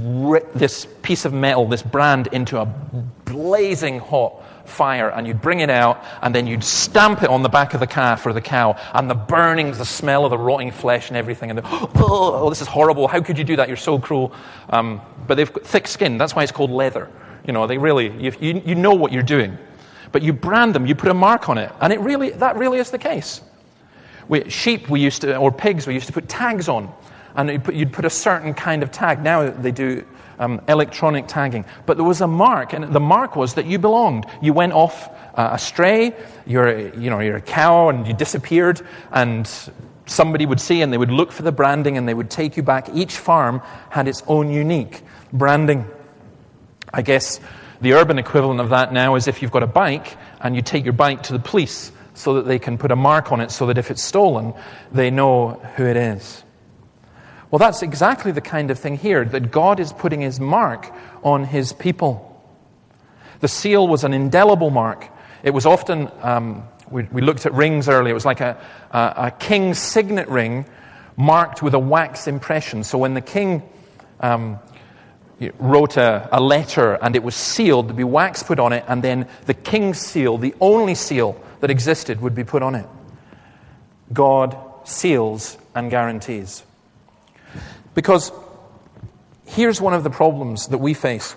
this 0.55 0.87
piece 1.03 1.25
of 1.25 1.33
metal, 1.33 1.69
this 1.69 1.83
brand, 1.83 2.29
into 2.33 2.61
a 2.61 2.67
blazing 2.67 4.01
hot 4.01 4.43
fire 4.69 5.11
and 5.11 5.27
you'd 5.27 5.41
bring 5.41 5.61
it 5.61 5.71
out 5.71 6.05
and 6.23 6.35
then 6.35 6.47
you'd 6.47 6.65
stamp 6.65 7.23
it 7.23 7.31
on 7.31 7.43
the 7.43 7.49
back 7.49 7.75
of 7.75 7.81
the 7.81 7.87
calf 7.87 8.25
or 8.27 8.33
the 8.33 8.41
cow 8.41 8.77
and 8.95 9.11
the 9.11 9.15
burning, 9.15 9.73
the 9.73 9.85
smell 9.85 10.25
of 10.25 10.31
the 10.31 10.39
rotting 10.39 10.71
flesh 10.71 11.09
and 11.09 11.17
everything. 11.17 11.51
And 11.51 11.59
the, 11.59 11.63
oh, 11.97 12.49
this 12.49 12.63
is 12.63 12.69
horrible. 12.69 13.09
How 13.09 13.21
could 13.21 13.39
you 13.39 13.45
do 13.45 13.57
that? 13.57 13.69
You're 13.69 13.77
so 13.77 13.99
cruel. 13.99 14.33
Um, 14.71 15.01
but 15.27 15.37
they've 15.37 15.53
got 15.53 15.65
thick 15.65 15.87
skin. 15.87 16.19
That's 16.19 16.35
why 16.35 16.43
it's 16.43 16.53
called 16.53 16.71
leather. 16.71 17.11
You 17.47 17.53
know, 17.53 17.67
they 17.67 17.79
really, 17.79 18.11
you, 18.23 18.33
you, 18.41 18.63
you 18.65 18.75
know 18.75 18.95
what 18.95 19.13
you're 19.13 19.23
doing. 19.23 19.57
But 20.13 20.23
you 20.23 20.33
brand 20.33 20.75
them, 20.75 20.87
you 20.87 20.95
put 20.95 21.11
a 21.11 21.15
mark 21.15 21.49
on 21.49 21.59
it. 21.59 21.73
And 21.81 21.93
it 21.93 22.01
really, 22.01 22.31
that 22.31 22.57
really 22.57 22.79
is 22.79 22.91
the 22.91 22.99
case. 22.99 23.41
We, 24.29 24.49
sheep, 24.51 24.89
we 24.89 25.01
used 25.01 25.23
to, 25.23 25.37
or 25.37 25.51
pigs, 25.51 25.87
we 25.87 25.95
used 25.95 26.07
to 26.07 26.13
put 26.13 26.29
tags 26.29 26.69
on. 26.69 26.93
And 27.35 27.51
you'd 27.51 27.65
put, 27.65 27.75
you'd 27.75 27.93
put 27.93 28.05
a 28.05 28.11
certain 28.11 28.55
kind 28.55 28.83
of 28.83 28.91
tag. 28.91 29.23
Now 29.23 29.51
they 29.51 29.71
do 29.71 30.05
um, 30.39 30.61
electronic 30.69 31.27
tagging. 31.27 31.65
But 31.87 31.97
there 31.97 32.07
was 32.07 32.21
a 32.21 32.27
mark, 32.27 32.73
and 32.73 32.93
the 32.93 33.01
mark 33.01 33.37
was 33.37 33.55
that 33.55 33.67
you 33.67 33.79
belonged. 33.79 34.27
You 34.43 34.53
went 34.53 34.73
off 34.73 35.09
uh, 35.35 35.51
astray, 35.53 36.15
you're, 36.47 36.91
you 36.97 37.11
know, 37.11 37.21
you're 37.21 37.37
a 37.37 37.43
cow, 37.43 37.89
and 37.89 38.07
you 38.07 38.15
disappeared, 38.15 38.81
and 39.13 39.49
somebody 40.07 40.47
would 40.47 40.61
see, 40.61 40.83
and 40.83 40.93
they 40.93 40.99
would 40.99 41.11
look 41.11 41.33
for 41.33 41.43
the 41.43 41.53
branding, 41.53 41.97
and 41.97 42.09
they 42.09 42.15
would 42.15 42.31
take 42.31 42.57
you 42.57 42.63
back. 42.63 42.89
Each 42.95 43.17
farm 43.17 43.61
had 43.91 44.09
its 44.09 44.23
own 44.27 44.51
unique 44.51 45.03
branding. 45.33 45.87
I 46.93 47.03
guess 47.03 47.41
the 47.81 47.93
urban 47.93 48.19
equivalent 48.19 48.61
of 48.61 48.71
that 48.71 48.93
now 48.93 49.15
is 49.15 49.29
if 49.29 49.43
you've 49.43 49.53
got 49.53 49.63
a 49.63 49.69
bike, 49.69 50.17
and 50.41 50.57
you 50.57 50.63
take 50.63 50.85
your 50.85 50.93
bike 50.93 51.25
to 51.25 51.33
the 51.33 51.39
police 51.39 51.93
so 52.15 52.35
that 52.35 52.47
they 52.47 52.59
can 52.59 52.79
put 52.79 52.91
a 52.91 52.97
mark 52.97 53.31
on 53.31 53.41
it 53.41 53.51
so 53.51 53.67
that 53.67 53.79
if 53.79 53.91
it's 53.91 54.03
stolen, 54.03 54.53
they 54.93 55.11
know 55.11 55.51
who 55.77 55.85
it 55.85 55.97
is. 55.97 56.43
Well, 57.51 57.59
that's 57.59 57.83
exactly 57.83 58.33
the 58.33 58.41
kind 58.43 58.71
of 58.71 58.79
thing 58.79 58.97
here 58.97 59.25
that 59.25 59.51
God 59.51 59.81
is 59.81 59.93
putting 59.93 60.21
his 60.21 60.39
mark 60.39 60.93
on 61.23 61.45
his 61.45 61.73
people. 61.73 62.25
The 63.41 63.49
seal 63.49 63.89
was 63.89 64.05
an 64.05 64.13
indelible 64.13 64.71
mark. 64.71 65.09
It 65.43 65.51
was 65.51 65.65
often, 65.65 66.11
um, 66.21 66.65
we, 66.91 67.05
we, 67.05 67.23
looked 67.23 67.47
at 67.47 67.55
rings 67.55 67.89
earlier, 67.89 68.11
it 68.11 68.15
was 68.15 68.27
like 68.27 68.41
a, 68.41 68.61
a, 68.91 69.15
a, 69.17 69.31
king's 69.31 69.79
signet 69.79 70.29
ring 70.29 70.67
marked 71.17 71.63
with 71.63 71.75
a 71.75 71.79
wax 71.79 72.27
impression. 72.27 72.85
So 72.85 72.99
when 72.99 73.15
the 73.15 73.21
king 73.21 73.63
um, 74.21 74.59
wrote 75.59 75.97
a, 75.97 76.29
a 76.33 76.41
letter 76.41 76.95
and 77.01 77.17
it 77.17 77.23
was 77.23 77.35
sealed, 77.35 77.87
there'd 77.87 77.97
be 77.97 78.05
wax 78.05 78.43
put 78.43 78.59
on 78.59 78.73
it, 78.73 78.85
and 78.89 79.03
then 79.03 79.29
the 79.47 79.55
king's 79.55 79.99
seal, 79.99 80.37
the 80.37 80.55
only 80.61 80.95
seal 80.95 81.41
that 81.61 81.71
existed, 81.71 82.21
would 82.21 82.35
be 82.35 82.45
put 82.45 82.63
on 82.63 82.75
it. 82.75 82.87
God 84.13 84.57
seals 84.85 85.57
and 85.75 85.91
guarantees. 85.91 86.65
Because 87.99 88.31
here's 89.45 89.81
one 89.81 89.93
of 89.93 90.05
the 90.05 90.11
problems 90.11 90.69
that 90.69 90.79
we 90.79 90.95
face. 90.95 91.35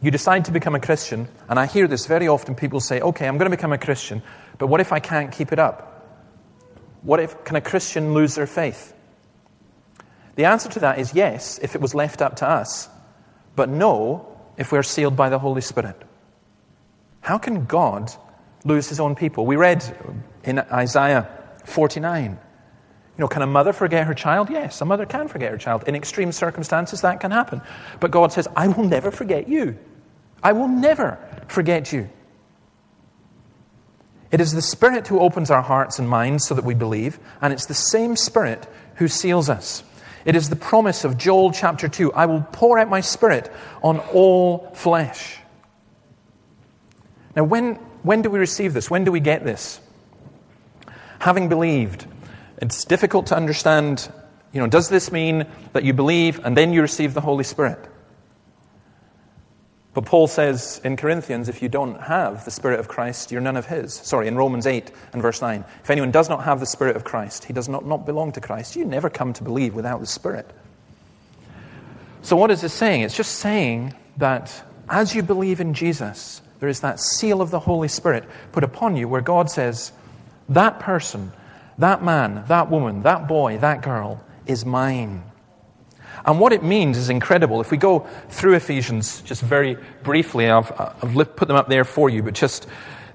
You 0.00 0.12
decide 0.12 0.44
to 0.44 0.52
become 0.52 0.76
a 0.76 0.80
Christian, 0.80 1.26
and 1.48 1.58
I 1.58 1.66
hear 1.66 1.88
this 1.88 2.06
very 2.06 2.28
often. 2.28 2.54
People 2.54 2.78
say, 2.78 3.00
okay, 3.00 3.26
I'm 3.26 3.36
going 3.36 3.50
to 3.50 3.56
become 3.56 3.72
a 3.72 3.78
Christian, 3.78 4.22
but 4.58 4.68
what 4.68 4.80
if 4.80 4.92
I 4.92 5.00
can't 5.00 5.32
keep 5.32 5.50
it 5.50 5.58
up? 5.58 6.06
What 7.02 7.18
if, 7.18 7.42
can 7.42 7.56
a 7.56 7.60
Christian 7.60 8.14
lose 8.14 8.36
their 8.36 8.46
faith? 8.46 8.94
The 10.36 10.44
answer 10.44 10.68
to 10.68 10.78
that 10.78 11.00
is 11.00 11.12
yes, 11.14 11.58
if 11.60 11.74
it 11.74 11.80
was 11.80 11.96
left 11.96 12.22
up 12.22 12.36
to 12.36 12.48
us, 12.48 12.88
but 13.56 13.68
no, 13.68 14.38
if 14.56 14.70
we're 14.70 14.84
sealed 14.84 15.16
by 15.16 15.30
the 15.30 15.38
Holy 15.40 15.62
Spirit. 15.62 16.00
How 17.22 17.38
can 17.38 17.64
God 17.64 18.12
lose 18.64 18.88
his 18.88 19.00
own 19.00 19.16
people? 19.16 19.46
We 19.46 19.56
read 19.56 19.82
in 20.44 20.60
Isaiah 20.60 21.28
49 21.64 22.38
know, 23.22 23.28
can 23.28 23.42
a 23.42 23.46
mother 23.46 23.72
forget 23.72 24.06
her 24.06 24.14
child? 24.14 24.50
Yes, 24.50 24.80
a 24.80 24.84
mother 24.84 25.06
can 25.06 25.28
forget 25.28 25.50
her 25.50 25.58
child. 25.58 25.84
In 25.88 25.94
extreme 25.94 26.32
circumstances, 26.32 27.00
that 27.00 27.20
can 27.20 27.30
happen. 27.30 27.62
But 28.00 28.10
God 28.10 28.32
says, 28.32 28.46
I 28.54 28.68
will 28.68 28.84
never 28.84 29.10
forget 29.10 29.48
you. 29.48 29.78
I 30.42 30.52
will 30.52 30.68
never 30.68 31.18
forget 31.48 31.92
you. 31.92 32.10
It 34.30 34.40
is 34.40 34.52
the 34.52 34.62
Spirit 34.62 35.08
who 35.08 35.20
opens 35.20 35.50
our 35.50 35.62
hearts 35.62 35.98
and 35.98 36.08
minds 36.08 36.46
so 36.46 36.54
that 36.54 36.64
we 36.64 36.74
believe, 36.74 37.18
and 37.40 37.52
it's 37.52 37.66
the 37.66 37.74
same 37.74 38.16
Spirit 38.16 38.66
who 38.96 39.08
seals 39.08 39.48
us. 39.48 39.82
It 40.24 40.36
is 40.36 40.48
the 40.48 40.56
promise 40.56 41.04
of 41.04 41.18
Joel 41.18 41.52
chapter 41.52 41.88
2 41.88 42.12
I 42.12 42.26
will 42.26 42.42
pour 42.52 42.78
out 42.78 42.88
my 42.88 43.00
Spirit 43.00 43.50
on 43.82 43.98
all 44.12 44.70
flesh. 44.74 45.38
Now, 47.34 47.44
when, 47.44 47.74
when 48.02 48.22
do 48.22 48.30
we 48.30 48.38
receive 48.38 48.72
this? 48.74 48.90
When 48.90 49.04
do 49.04 49.12
we 49.12 49.20
get 49.20 49.44
this? 49.44 49.80
having 51.22 51.48
believed. 51.48 52.04
It's 52.62 52.84
difficult 52.84 53.26
to 53.26 53.36
understand, 53.36 54.08
you 54.52 54.60
know, 54.60 54.68
does 54.68 54.88
this 54.88 55.10
mean 55.10 55.46
that 55.72 55.82
you 55.82 55.92
believe 55.92 56.44
and 56.44 56.56
then 56.56 56.72
you 56.72 56.80
receive 56.80 57.12
the 57.12 57.20
Holy 57.20 57.42
Spirit? 57.42 57.88
But 59.94 60.06
Paul 60.06 60.28
says 60.28 60.80
in 60.84 60.96
Corinthians, 60.96 61.48
if 61.48 61.60
you 61.60 61.68
don't 61.68 62.00
have 62.00 62.44
the 62.44 62.52
Spirit 62.52 62.78
of 62.78 62.86
Christ, 62.86 63.32
you're 63.32 63.40
none 63.40 63.56
of 63.56 63.66
his. 63.66 63.92
Sorry, 63.92 64.28
in 64.28 64.36
Romans 64.36 64.68
8 64.68 64.92
and 65.12 65.20
verse 65.20 65.42
9. 65.42 65.64
If 65.82 65.90
anyone 65.90 66.12
does 66.12 66.28
not 66.28 66.44
have 66.44 66.60
the 66.60 66.66
Spirit 66.66 66.94
of 66.94 67.02
Christ, 67.02 67.44
he 67.44 67.52
does 67.52 67.68
not, 67.68 67.84
not 67.84 68.06
belong 68.06 68.30
to 68.32 68.40
Christ. 68.40 68.76
You 68.76 68.84
never 68.84 69.10
come 69.10 69.32
to 69.32 69.42
believe 69.42 69.74
without 69.74 69.98
the 69.98 70.06
Spirit. 70.06 70.48
So, 72.22 72.36
what 72.36 72.52
is 72.52 72.60
this 72.60 72.72
saying? 72.72 73.00
It's 73.00 73.16
just 73.16 73.40
saying 73.40 73.92
that 74.18 74.62
as 74.88 75.16
you 75.16 75.24
believe 75.24 75.60
in 75.60 75.74
Jesus, 75.74 76.40
there 76.60 76.68
is 76.68 76.78
that 76.80 77.00
seal 77.00 77.42
of 77.42 77.50
the 77.50 77.58
Holy 77.58 77.88
Spirit 77.88 78.22
put 78.52 78.62
upon 78.62 78.96
you 78.96 79.08
where 79.08 79.20
God 79.20 79.50
says, 79.50 79.90
that 80.48 80.78
person, 80.78 81.32
that 81.78 82.02
man, 82.02 82.44
that 82.48 82.70
woman, 82.70 83.02
that 83.02 83.28
boy, 83.28 83.58
that 83.58 83.82
girl 83.82 84.22
is 84.46 84.64
mine. 84.64 85.24
And 86.24 86.38
what 86.38 86.52
it 86.52 86.62
means 86.62 86.98
is 86.98 87.08
incredible. 87.08 87.60
If 87.60 87.70
we 87.70 87.76
go 87.76 88.06
through 88.28 88.54
Ephesians 88.54 89.22
just 89.22 89.42
very 89.42 89.76
briefly, 90.02 90.48
I've, 90.48 90.70
I've 90.78 91.36
put 91.36 91.48
them 91.48 91.56
up 91.56 91.68
there 91.68 91.84
for 91.84 92.08
you, 92.08 92.22
but 92.22 92.34
just 92.34 92.68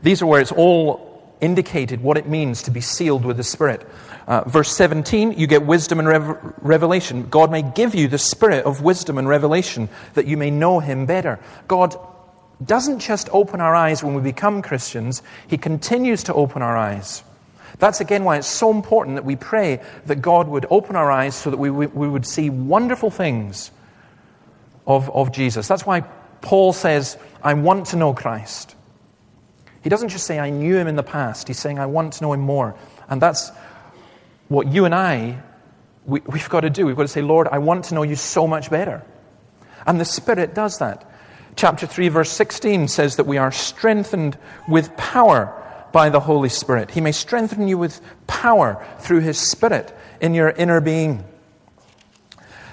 these 0.04 0.22
are 0.22 0.26
where 0.26 0.42
it's 0.42 0.52
all 0.52 1.08
indicated 1.40 2.02
what 2.02 2.18
it 2.18 2.28
means 2.28 2.64
to 2.64 2.72
be 2.72 2.82
sealed 2.82 3.24
with 3.24 3.38
the 3.38 3.44
Spirit. 3.44 3.88
Uh, 4.28 4.44
verse 4.48 4.76
17, 4.76 5.34
you 5.34 5.48
get 5.48 5.66
wisdom 5.66 6.00
and 6.00 6.08
rev- 6.08 6.54
revelation. 6.62 7.30
God 7.30 7.52
may 7.52 7.62
give 7.62 7.96
you 7.96 8.08
the 8.08 8.18
spirit 8.18 8.66
of 8.66 8.82
wisdom 8.82 9.18
and 9.18 9.28
revelation 9.28 9.88
that 10.16 10.26
you 10.26 10.36
may 10.36 10.52
know 10.52 10.80
Him 10.80 11.06
better. 11.06 11.40
God 11.68 11.96
doesn't 12.66 13.00
just 13.00 13.30
open 13.32 13.62
our 13.62 13.76
eyes 13.76 14.04
when 14.04 14.16
we 14.16 14.22
become 14.22 14.62
Christians, 14.62 15.22
He 15.48 15.58
continues 15.58 16.24
to 16.24 16.34
open 16.34 16.62
our 16.62 16.76
eyes. 16.76 17.24
That's 17.80 18.02
again 18.02 18.24
why 18.24 18.38
it's 18.38 18.48
so 18.48 18.72
important 18.72 19.16
that 19.16 19.26
we 19.26 19.36
pray 19.36 19.82
that 20.06 20.22
God 20.22 20.48
would 20.48 20.66
open 20.70 20.96
our 20.96 21.12
eyes 21.12 21.36
so 21.36 21.50
that 21.50 21.58
we, 21.58 21.70
we, 21.70 21.88
we 21.88 22.08
would 22.08 22.26
see 22.26 22.50
wonderful 22.50 23.10
things 23.10 23.72
of, 24.86 25.10
of 25.12 25.32
Jesus. 25.32 25.68
That's 25.68 25.86
why 25.86 26.02
Paul 26.42 26.74
says, 26.74 27.18
I 27.44 27.54
want 27.54 27.88
to 27.88 27.98
know 27.98 28.14
Christ. 28.14 28.76
He 29.84 29.90
doesn't 29.90 30.10
just 30.10 30.26
say, 30.26 30.40
I 30.40 30.50
knew 30.50 30.78
him 30.78 30.88
in 30.88 30.96
the 30.96 31.04
past. 31.04 31.48
He's 31.48 31.60
saying, 31.60 31.80
I 31.80 31.86
want 31.86 32.14
to 32.14 32.24
know 32.24 32.34
him 32.34 32.42
more. 32.42 32.76
And 33.10 33.22
that's 33.22 33.52
what 34.48 34.68
you 34.68 34.86
and 34.86 34.96
I, 34.96 35.42
we, 36.06 36.22
we've 36.22 36.50
got 36.50 36.62
to 36.62 36.70
do. 36.70 36.86
We've 36.86 36.96
got 36.96 37.04
to 37.04 37.08
say, 37.10 37.22
Lord, 37.22 37.48
I 37.52 37.60
want 37.60 37.86
to 37.86 37.96
know 37.96 38.04
you 38.04 38.16
so 38.16 38.48
much 38.48 38.70
better. 38.70 39.04
And 39.86 40.00
the 40.00 40.06
Spirit 40.06 40.54
does 40.54 40.80
that. 40.80 41.10
Chapter 41.56 41.88
3, 41.88 42.10
verse 42.10 42.32
16 42.32 42.88
says 42.88 43.16
that 43.16 43.26
we 43.26 43.38
are 43.38 43.52
strengthened 43.52 44.38
with 44.68 44.96
power 44.96 45.64
by 45.98 46.10
the 46.10 46.20
Holy 46.20 46.48
Spirit. 46.48 46.92
He 46.92 47.02
may 47.02 47.12
strengthen 47.12 47.68
you 47.68 47.76
with 47.76 48.02
power 48.28 48.86
through 49.00 49.22
His 49.22 49.40
Spirit 49.40 49.92
in 50.22 50.36
your 50.36 50.52
inner 50.52 50.80
being. 50.80 51.26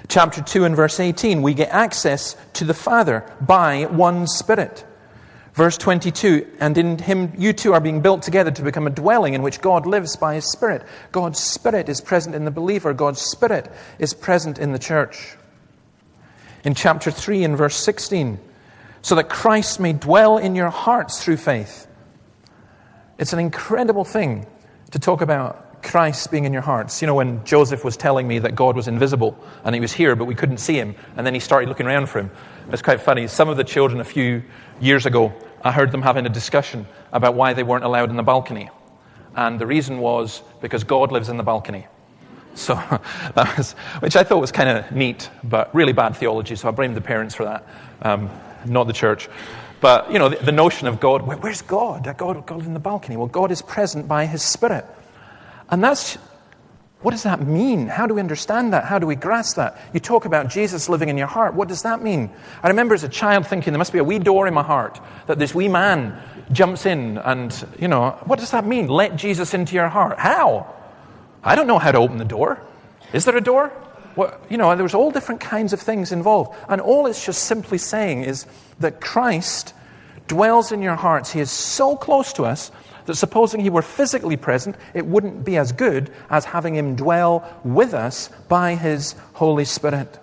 Chapter 0.09 0.43
2 0.43 0.67
and 0.67 0.77
verse 0.77 1.01
18, 1.01 1.41
we 1.41 1.55
get 1.55 1.71
access 1.71 2.37
to 2.53 2.67
the 2.67 2.75
Father 2.75 3.25
by 3.41 3.87
one 3.87 4.27
Spirit. 4.27 4.85
Verse 5.55 5.79
22, 5.79 6.47
and 6.61 6.77
in 6.77 6.99
him 6.99 7.33
you 7.39 7.55
two 7.55 7.73
are 7.73 7.81
being 7.81 8.03
built 8.03 8.21
together 8.21 8.51
to 8.51 8.61
become 8.61 8.87
a 8.87 8.91
dwelling 8.91 9.33
in 9.33 9.41
which 9.41 9.63
God 9.63 9.87
lives 9.87 10.17
by 10.17 10.35
his 10.35 10.53
Spirit. 10.53 10.83
God's 11.11 11.39
Spirit 11.39 11.89
is 11.89 12.03
present 12.03 12.35
in 12.35 12.45
the 12.45 12.51
believer, 12.51 12.93
God's 12.93 13.23
Spirit 13.23 13.73
is 13.99 14.13
present 14.13 14.59
in 14.59 14.73
the 14.73 14.79
church. 14.79 15.39
In 16.63 16.75
chapter 16.75 17.11
3 17.11 17.45
and 17.45 17.57
verse 17.57 17.77
16, 17.77 18.39
so 19.01 19.15
that 19.15 19.31
Christ 19.31 19.81
may 19.81 19.95
dwell 19.95 20.37
in 20.37 20.55
your 20.55 20.69
hearts 20.69 21.25
through 21.25 21.39
faith. 21.39 21.89
It's 23.17 23.33
an 23.33 23.39
incredible 23.39 24.05
thing 24.05 24.47
to 24.91 24.99
talk 24.99 25.21
about 25.21 25.83
Christ 25.85 26.31
being 26.31 26.45
in 26.45 26.53
your 26.53 26.63
hearts. 26.63 27.01
You 27.01 27.07
know, 27.07 27.15
when 27.15 27.45
Joseph 27.45 27.85
was 27.85 27.97
telling 27.97 28.27
me 28.27 28.41
that 28.41 28.57
God 28.57 28.75
was 28.75 28.89
invisible 28.89 29.39
and 29.65 29.75
he 29.75 29.81
was 29.81 29.93
here, 29.93 30.17
but 30.17 30.25
we 30.25 30.35
couldn't 30.35 30.59
see 30.59 30.75
him, 30.75 30.97
and 31.17 31.25
then 31.27 31.35
he 31.35 31.41
started 31.41 31.69
looking 31.69 31.87
around 31.87 32.09
for 32.09 32.21
him. 32.21 32.31
It's 32.73 32.83
quite 32.83 33.01
funny. 33.01 33.29
Some 33.29 33.49
of 33.49 33.57
the 33.57 33.65
children 33.65 34.01
a 34.01 34.05
few 34.05 34.43
years 34.81 35.07
ago, 35.07 35.33
I 35.63 35.71
heard 35.71 35.93
them 35.93 36.03
having 36.03 36.27
a 36.27 36.29
discussion 36.29 36.87
about 37.13 37.35
why 37.35 37.53
they 37.53 37.63
weren't 37.63 37.85
allowed 37.85 38.11
in 38.11 38.17
the 38.17 38.23
balcony. 38.23 38.71
And 39.37 39.61
the 39.61 39.67
reason 39.67 39.99
was 39.99 40.43
because 40.61 40.83
God 40.83 41.13
lives 41.13 41.29
in 41.29 41.37
the 41.37 41.43
balcony. 41.43 41.87
So 42.55 42.75
that 43.35 43.57
was, 43.57 43.73
which 44.01 44.17
I 44.17 44.25
thought 44.25 44.41
was 44.41 44.53
kind 44.53 44.69
of 44.69 44.91
neat, 44.91 45.31
but 45.45 45.73
really 45.75 45.93
bad 45.93 46.17
theology. 46.17 46.57
So 46.57 46.69
I 46.69 46.73
blame 46.73 46.95
the 46.95 47.01
parents 47.01 47.35
for 47.35 47.45
that, 47.45 47.67
um, 48.03 48.31
not 48.65 48.87
the 48.89 48.93
church. 48.93 49.29
But, 49.85 50.11
you 50.11 50.19
know, 50.19 50.31
the, 50.31 50.37
the 50.37 50.51
notion 50.51 50.89
of 50.89 50.99
God, 50.99 51.27
where, 51.27 51.37
where's 51.37 51.61
God? 51.61 52.05
God? 52.17 52.47
God 52.47 52.65
in 52.65 52.73
the 52.73 52.81
balcony. 52.81 53.19
Well, 53.19 53.27
God 53.27 53.51
is 53.51 53.61
present 53.61 54.09
by 54.09 54.25
his 54.25 54.43
Spirit. 54.43 54.87
And 55.69 55.85
that's, 55.85 56.15
what 57.03 57.11
does 57.11 57.25
that 57.25 57.47
mean? 57.47 57.89
How 57.89 58.07
do 58.07 58.15
we 58.15 58.21
understand 58.21 58.73
that? 58.73 58.85
How 58.85 58.99
do 58.99 59.07
we 59.07 59.15
grasp 59.15 59.57
that? 59.57 59.79
You 59.93 60.01
talk 60.01 60.25
about 60.25 60.49
Jesus 60.49 60.89
living 60.89 61.11
in 61.11 61.19
your 61.19 61.27
heart. 61.27 61.53
What 61.53 61.69
does 61.69 61.83
that 61.83 62.01
mean? 62.01 62.31
I 62.63 62.69
remember 62.69 62.95
as 62.95 63.05
a 63.05 63.11
child 63.11 63.47
thinking 63.47 63.75
there 63.75 63.79
must 63.79 63.93
be 63.93 63.99
a 63.99 64.05
wee 64.05 64.19
door 64.19 64.49
in 64.49 64.55
my 64.55 64.63
heart 64.63 64.99
that 65.27 65.39
this 65.39 65.55
wee 65.55 65.69
man 65.69 66.19
jumps 66.51 66.87
in 66.87 67.19
and, 67.19 67.53
you 67.79 67.89
know, 67.89 68.13
what 68.25 68.39
does 68.39 68.53
that 68.53 68.65
mean? 68.65 68.89
Let 68.89 69.17
Jesus 69.17 69.53
into 69.53 69.75
your 69.75 69.89
heart. 69.89 70.19
How? 70.19 70.75
I 71.43 71.57
don't 71.57 71.67
know 71.67 71.79
how 71.79 71.93
to 71.93 71.99
open 71.99 72.17
the 72.17 72.25
door. 72.25 72.59
Is 73.13 73.27
there 73.27 73.37
a 73.37 73.43
door? 73.43 73.71
Well, 74.17 74.41
you 74.49 74.57
know, 74.57 74.75
there's 74.77 74.95
all 74.95 75.11
different 75.11 75.43
kinds 75.43 75.75
of 75.75 75.81
things 75.83 76.11
involved. 76.11 76.57
And 76.71 76.81
all 76.81 77.07
it's 77.07 77.27
just 77.27 77.45
simply 77.45 77.77
saying 77.77 78.23
is 78.23 78.47
that 78.79 79.03
Christ 79.03 79.74
dwells 80.27 80.73
in 80.73 80.83
your 80.83 80.95
hearts. 80.95 81.33
He 81.33 81.41
is 81.41 81.51
so 81.51 81.97
close 81.97 82.33
to 82.35 82.45
us 82.45 82.71
that 83.07 83.17
supposing 83.17 83.61
he 83.61 83.71
were 83.71 83.83
physically 83.83 84.37
present, 84.37 84.77
it 84.95 85.07
wouldn't 85.07 85.45
be 85.45 85.57
as 85.57 85.73
good 85.73 86.11
as 86.31 86.45
having 86.45 86.75
him 86.75 86.97
dwell 86.97 87.61
with 87.65 87.95
us 87.95 88.29
by 88.49 88.75
his 88.75 89.15
Holy 89.35 89.65
Spirit. 89.65 90.19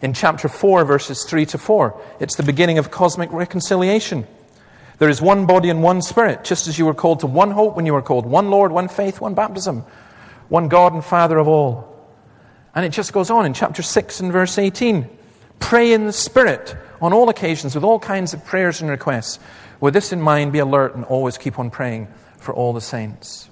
In 0.00 0.12
chapter 0.12 0.48
4, 0.48 0.84
verses 0.84 1.24
3 1.24 1.46
to 1.46 1.58
4, 1.58 2.00
it's 2.20 2.36
the 2.36 2.42
beginning 2.42 2.78
of 2.78 2.90
cosmic 2.90 3.32
reconciliation. 3.32 4.26
There 4.98 5.08
is 5.08 5.20
one 5.20 5.46
body 5.46 5.70
and 5.70 5.82
one 5.82 6.02
spirit, 6.02 6.44
just 6.44 6.68
as 6.68 6.78
you 6.78 6.86
were 6.86 6.94
called 6.94 7.20
to 7.20 7.26
one 7.26 7.50
hope 7.50 7.74
when 7.74 7.86
you 7.86 7.94
were 7.94 8.02
called, 8.02 8.26
one 8.26 8.50
Lord, 8.50 8.70
one 8.70 8.86
faith, 8.86 9.20
one 9.20 9.34
baptism, 9.34 9.84
one 10.48 10.68
God 10.68 10.92
and 10.92 11.04
Father 11.04 11.38
of 11.38 11.48
all 11.48 11.94
and 12.74 12.84
it 12.84 12.90
just 12.90 13.12
goes 13.12 13.30
on 13.30 13.46
in 13.46 13.54
chapter 13.54 13.82
6 13.82 14.20
and 14.20 14.32
verse 14.32 14.58
18. 14.58 15.08
Pray 15.60 15.92
in 15.92 16.04
the 16.06 16.12
Spirit 16.12 16.76
on 17.04 17.12
all 17.12 17.28
occasions 17.28 17.74
with 17.74 17.84
all 17.84 17.98
kinds 17.98 18.32
of 18.32 18.42
prayers 18.46 18.80
and 18.80 18.88
requests. 18.88 19.38
With 19.78 19.92
this 19.92 20.10
in 20.10 20.22
mind, 20.22 20.54
be 20.54 20.58
alert 20.60 20.94
and 20.94 21.04
always 21.04 21.36
keep 21.36 21.58
on 21.58 21.70
praying 21.70 22.08
for 22.38 22.54
all 22.54 22.72
the 22.72 22.80
saints. 22.80 23.50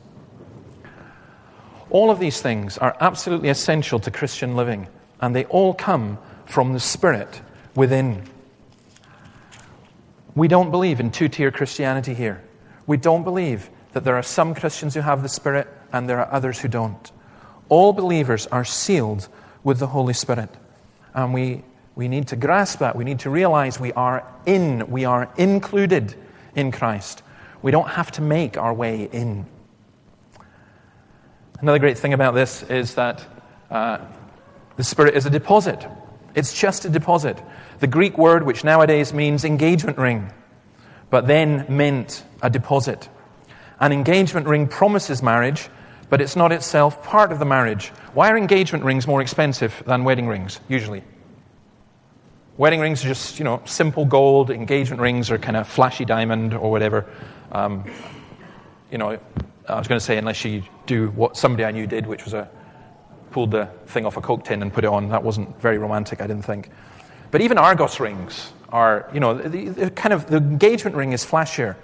All 1.91 2.11
of 2.11 2.19
these 2.19 2.41
things 2.41 2.79
are 2.79 2.97
absolutely 2.99 3.51
essential 3.51 4.01
to 4.01 4.11
Christian 4.11 4.57
living, 4.57 4.89
and 5.21 5.37
they 5.37 5.45
all 5.45 5.75
come 5.75 6.17
from 6.47 6.73
the 6.73 6.81
Spirit 6.81 7.43
within. 7.75 8.23
We 10.35 10.49
don't 10.49 10.71
believe 10.71 10.99
in 10.99 11.11
two 11.11 11.29
tier 11.29 11.51
Christianity 11.51 12.15
here. 12.15 12.43
We 12.87 12.97
don't 12.97 13.23
believe 13.23 13.69
that 13.93 14.03
there 14.03 14.17
are 14.17 14.23
some 14.23 14.55
Christians 14.55 14.95
who 14.95 15.01
have 15.01 15.23
the 15.23 15.29
Spirit 15.29 15.69
and 15.93 16.09
there 16.09 16.21
are 16.21 16.33
others 16.33 16.59
who 16.59 16.69
don't. 16.69 17.13
All 17.69 17.93
believers 17.93 18.47
are 18.47 18.65
sealed 18.65 19.29
with 19.63 19.79
the 19.79 19.89
Holy 19.89 20.15
Spirit. 20.15 20.49
And 21.13 21.35
we, 21.35 21.65
we 21.95 22.09
need 22.09 22.29
to 22.29 22.37
grasp 22.37 22.79
that. 22.79 22.97
We 22.97 23.05
need 23.05 23.21
to 23.21 23.31
realize 23.31 23.79
we 23.79 23.93
are 23.93 24.27
in, 24.47 24.91
we 24.91 25.05
are 25.05 25.31
included 25.37 26.15
in 26.55 26.73
Christ. 26.73 27.23
We 27.61 27.71
don't 27.71 27.89
have 27.89 28.11
to 28.13 28.23
make 28.23 28.57
our 28.57 28.73
way 28.73 29.09
in. 29.13 29.47
Another 31.61 31.79
great 31.79 31.99
thing 31.99 32.13
about 32.13 32.35
this 32.35 32.63
is 32.65 32.95
that 32.95 33.25
uh, 33.71 33.99
the 34.77 34.85
Spirit 34.85 35.15
is 35.15 35.27
a 35.27 35.31
deposit. 35.31 35.87
It's 36.35 36.59
just 36.59 36.85
a 36.85 36.89
deposit. 36.89 37.41
The 37.81 37.87
Greek 37.87 38.17
word, 38.17 38.45
which 38.45 38.65
nowadays 38.65 39.13
means 39.13 39.45
engagement 39.45 39.99
ring, 39.99 40.33
but 41.11 41.27
then 41.27 41.67
meant 41.69 42.25
a 42.41 42.49
deposit. 42.49 43.09
An 43.79 43.93
engagement 43.93 44.47
ring 44.47 44.67
promises 44.67 45.23
marriage, 45.23 45.69
but 46.09 46.21
it's 46.21 46.37
not 46.37 46.53
itself 46.53 47.03
part 47.05 47.33
of 47.33 47.39
the 47.39 47.45
marriage. 47.45 47.89
Why 48.15 48.31
are 48.31 48.37
engagement 48.37 48.85
rings 48.85 49.07
more 49.07 49.21
expensive 49.21 49.83
than 49.87 50.05
wedding 50.05 50.27
rings, 50.27 50.59
usually? 50.69 51.05
Wedding 52.57 52.81
rings 52.81 53.05
are 53.05 53.09
just, 53.09 53.39
you 53.39 53.45
know, 53.45 53.63
simple 53.65 54.05
gold. 54.05 54.51
Engagement 54.51 55.01
rings 55.01 55.31
are 55.31 55.39
kind 55.39 55.57
of 55.57 55.67
flashy 55.67 56.05
diamond 56.05 56.55
or 56.55 56.71
whatever. 56.71 57.07
Um, 57.51 57.91
you 58.91 58.99
know, 58.99 59.19
I 59.69 59.79
was 59.79 59.89
going 59.89 59.99
to 59.99 60.05
say, 60.05 60.19
unless 60.19 60.45
you 60.45 60.63
do 60.87 61.09
what 61.11 61.37
somebody 61.37 61.65
I 61.65 61.71
knew 61.71 61.87
did, 61.87 62.07
which 62.07 62.25
was 62.25 62.35
a 62.35 62.51
pulled 63.33 63.51
the 63.51 63.67
thing 63.87 64.07
off 64.07 64.17
a 64.17 64.21
Coke 64.21 64.45
tin 64.45 64.63
and 64.63 64.73
put 64.73 64.85
it 64.85 64.89
on. 64.89 65.09
That 65.09 65.25
wasn't 65.25 65.61
very 65.61 65.79
romantic, 65.79 66.21
I 66.21 66.27
didn't 66.27 66.45
think. 66.45 66.69
But 67.31 67.41
even 67.41 67.59
Argos 67.59 67.99
rings 67.99 68.53
are, 68.69 69.09
you 69.13 69.21
know, 69.21 69.35
the, 69.35 69.69
the 69.69 69.91
kind 69.91 70.13
of 70.13 70.27
the 70.27 70.37
engagement 70.37 70.95
ring 70.95 71.13
is 71.13 71.25
flashier. 71.25 71.77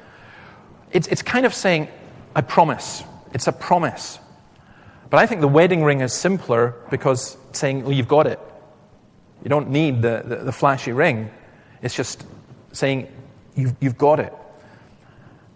It's, 0.93 1.09
it's 1.09 1.23
kind 1.23 1.47
of 1.47 1.55
saying, 1.55 1.89
I 2.37 2.43
promise. 2.43 3.03
It's 3.33 3.47
a 3.47 3.53
promise. 3.53 4.19
But 5.11 5.19
I 5.19 5.27
think 5.27 5.41
the 5.41 5.49
wedding 5.49 5.83
ring 5.83 6.03
is 6.03 6.13
simpler 6.13 6.75
because 6.91 7.37
saying, 7.53 7.83
well, 7.83 7.93
you've 7.93 8.09
got 8.09 8.27
it. 8.27 8.39
You 9.43 9.49
don't 9.49 9.71
need 9.71 10.03
the, 10.03 10.23
the, 10.25 10.37
the 10.37 10.53
flashy 10.53 10.93
ring. 10.93 11.31
It's 11.83 11.95
just 11.95 12.25
saying, 12.73 13.09
you've, 13.55 13.75
you've 13.81 13.99
got 13.99 14.21
it. 14.21 14.33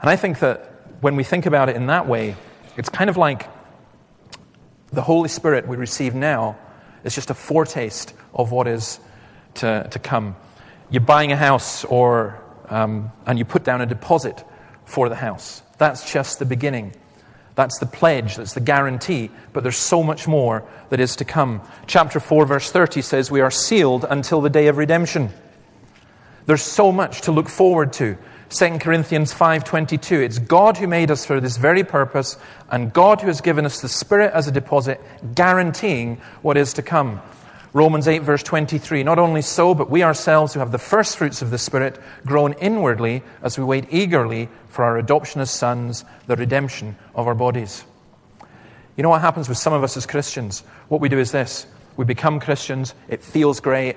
And 0.01 0.11
I 0.11 0.17
think 0.17 0.41
that 0.41 0.69
when 1.01 1.17
we 1.17 1.25
think 1.25 1.47
about 1.47 1.69
it 1.69 1.77
in 1.77 1.87
that 1.87 2.07
way, 2.07 2.37
it's 2.77 2.89
kind 2.89 3.11
of 3.11 3.17
like 3.17 3.49
the 4.93 5.03
Holy 5.03 5.29
Spirit 5.29 5.67
we 5.67 5.77
receive 5.77 6.15
now 6.15 6.59
is 7.05 7.15
just 7.15 7.31
a 7.31 7.35
foretaste 7.35 8.15
of 8.35 8.53
what 8.53 8.69
is 8.69 9.01
to, 9.55 9.89
to 9.91 9.99
come. 9.99 10.37
You're 10.91 11.01
buying 11.01 11.33
a 11.33 11.37
house 11.37 11.85
or, 11.85 12.41
um, 12.69 13.11
and 13.27 13.39
you 13.39 13.45
put 13.45 13.65
down 13.65 13.81
a 13.81 13.87
deposit 13.87 14.45
for 14.85 15.09
the 15.09 15.15
house. 15.15 15.63
That's 15.79 16.11
just 16.13 16.39
the 16.39 16.45
beginning. 16.45 16.95
That's 17.55 17.79
the 17.79 17.87
pledge, 17.87 18.37
that's 18.37 18.55
the 18.55 18.61
guarantee, 18.61 19.31
but 19.53 19.63
there's 19.63 19.77
so 19.77 20.03
much 20.03 20.27
more 20.27 20.67
that 20.89 21.01
is 21.01 21.17
to 21.17 21.25
come. 21.25 21.61
Chapter 21.87 22.19
4, 22.19 22.47
verse 22.47 22.71
30 22.71 23.03
says, 23.03 23.31
We 23.31 23.43
are 23.43 23.51
sealed 23.51 24.07
until 24.09 24.41
the 24.41 24.51
day 24.51 24.69
of 24.69 24.79
redemption. 24.79 25.31
There's 26.47 26.63
so 26.63 26.91
much 26.91 27.23
to 27.23 27.33
look 27.33 27.49
forward 27.49 27.93
to. 27.95 28.17
2 28.53 28.81
Corinthians 28.81 29.33
5:22 29.33 30.23
It's 30.23 30.39
God 30.39 30.77
who 30.77 30.87
made 30.87 31.11
us 31.11 31.25
for 31.25 31.41
this 31.41 31.57
very 31.57 31.85
purpose 31.85 32.37
and 32.71 32.93
God 32.93 33.21
who 33.21 33.29
has 33.29 33.41
given 33.41 33.65
us 33.65 33.81
the 33.81 33.89
spirit 33.89 34.33
as 34.35 34.47
a 34.47 34.53
deposit 34.53 35.01
guaranteeing 35.35 36.21
what 36.43 36.59
is 36.59 36.75
to 36.75 36.83
come. 36.83 37.23
Romans 37.73 38.07
8 38.07 38.19
verse 38.21 38.43
23 38.43 39.05
Not 39.05 39.19
only 39.19 39.41
so 39.41 39.75
but 39.75 39.89
we 39.89 40.03
ourselves 40.03 40.53
who 40.53 40.61
have 40.61 40.71
the 40.71 40.79
first 40.79 41.17
fruits 41.17 41.41
of 41.41 41.51
the 41.51 41.57
spirit 41.57 41.99
groan 42.27 42.53
inwardly 42.61 43.23
as 43.43 43.57
we 43.57 43.65
wait 43.65 43.87
eagerly 43.91 44.51
for 44.73 44.85
our 44.85 44.97
adoption 44.97 45.41
as 45.41 45.51
sons 45.51 46.05
the 46.27 46.35
redemption 46.35 46.97
of 47.15 47.27
our 47.27 47.35
bodies. 47.35 47.85
You 48.97 49.03
know 49.03 49.11
what 49.11 49.21
happens 49.21 49.49
with 49.49 49.59
some 49.59 49.73
of 49.73 49.85
us 49.85 49.97
as 49.97 50.07
Christians? 50.07 50.61
What 50.89 51.01
we 51.01 51.09
do 51.09 51.19
is 51.19 51.31
this. 51.31 51.67
We 51.97 52.07
become 52.07 52.41
Christians, 52.41 52.95
it 53.09 53.23
feels 53.23 53.61
great, 53.61 53.97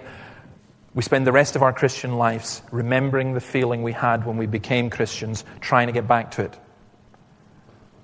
we 0.94 1.02
spend 1.02 1.26
the 1.26 1.32
rest 1.32 1.56
of 1.56 1.62
our 1.62 1.72
Christian 1.72 2.18
lives 2.18 2.62
remembering 2.72 3.34
the 3.34 3.40
feeling 3.40 3.84
we 3.84 3.94
had 3.94 4.26
when 4.26 4.36
we 4.36 4.48
became 4.48 4.90
Christians, 4.90 5.46
trying 5.62 5.88
to 5.88 5.94
get 5.94 6.08
back 6.08 6.32
to 6.32 6.44
it. 6.44 6.58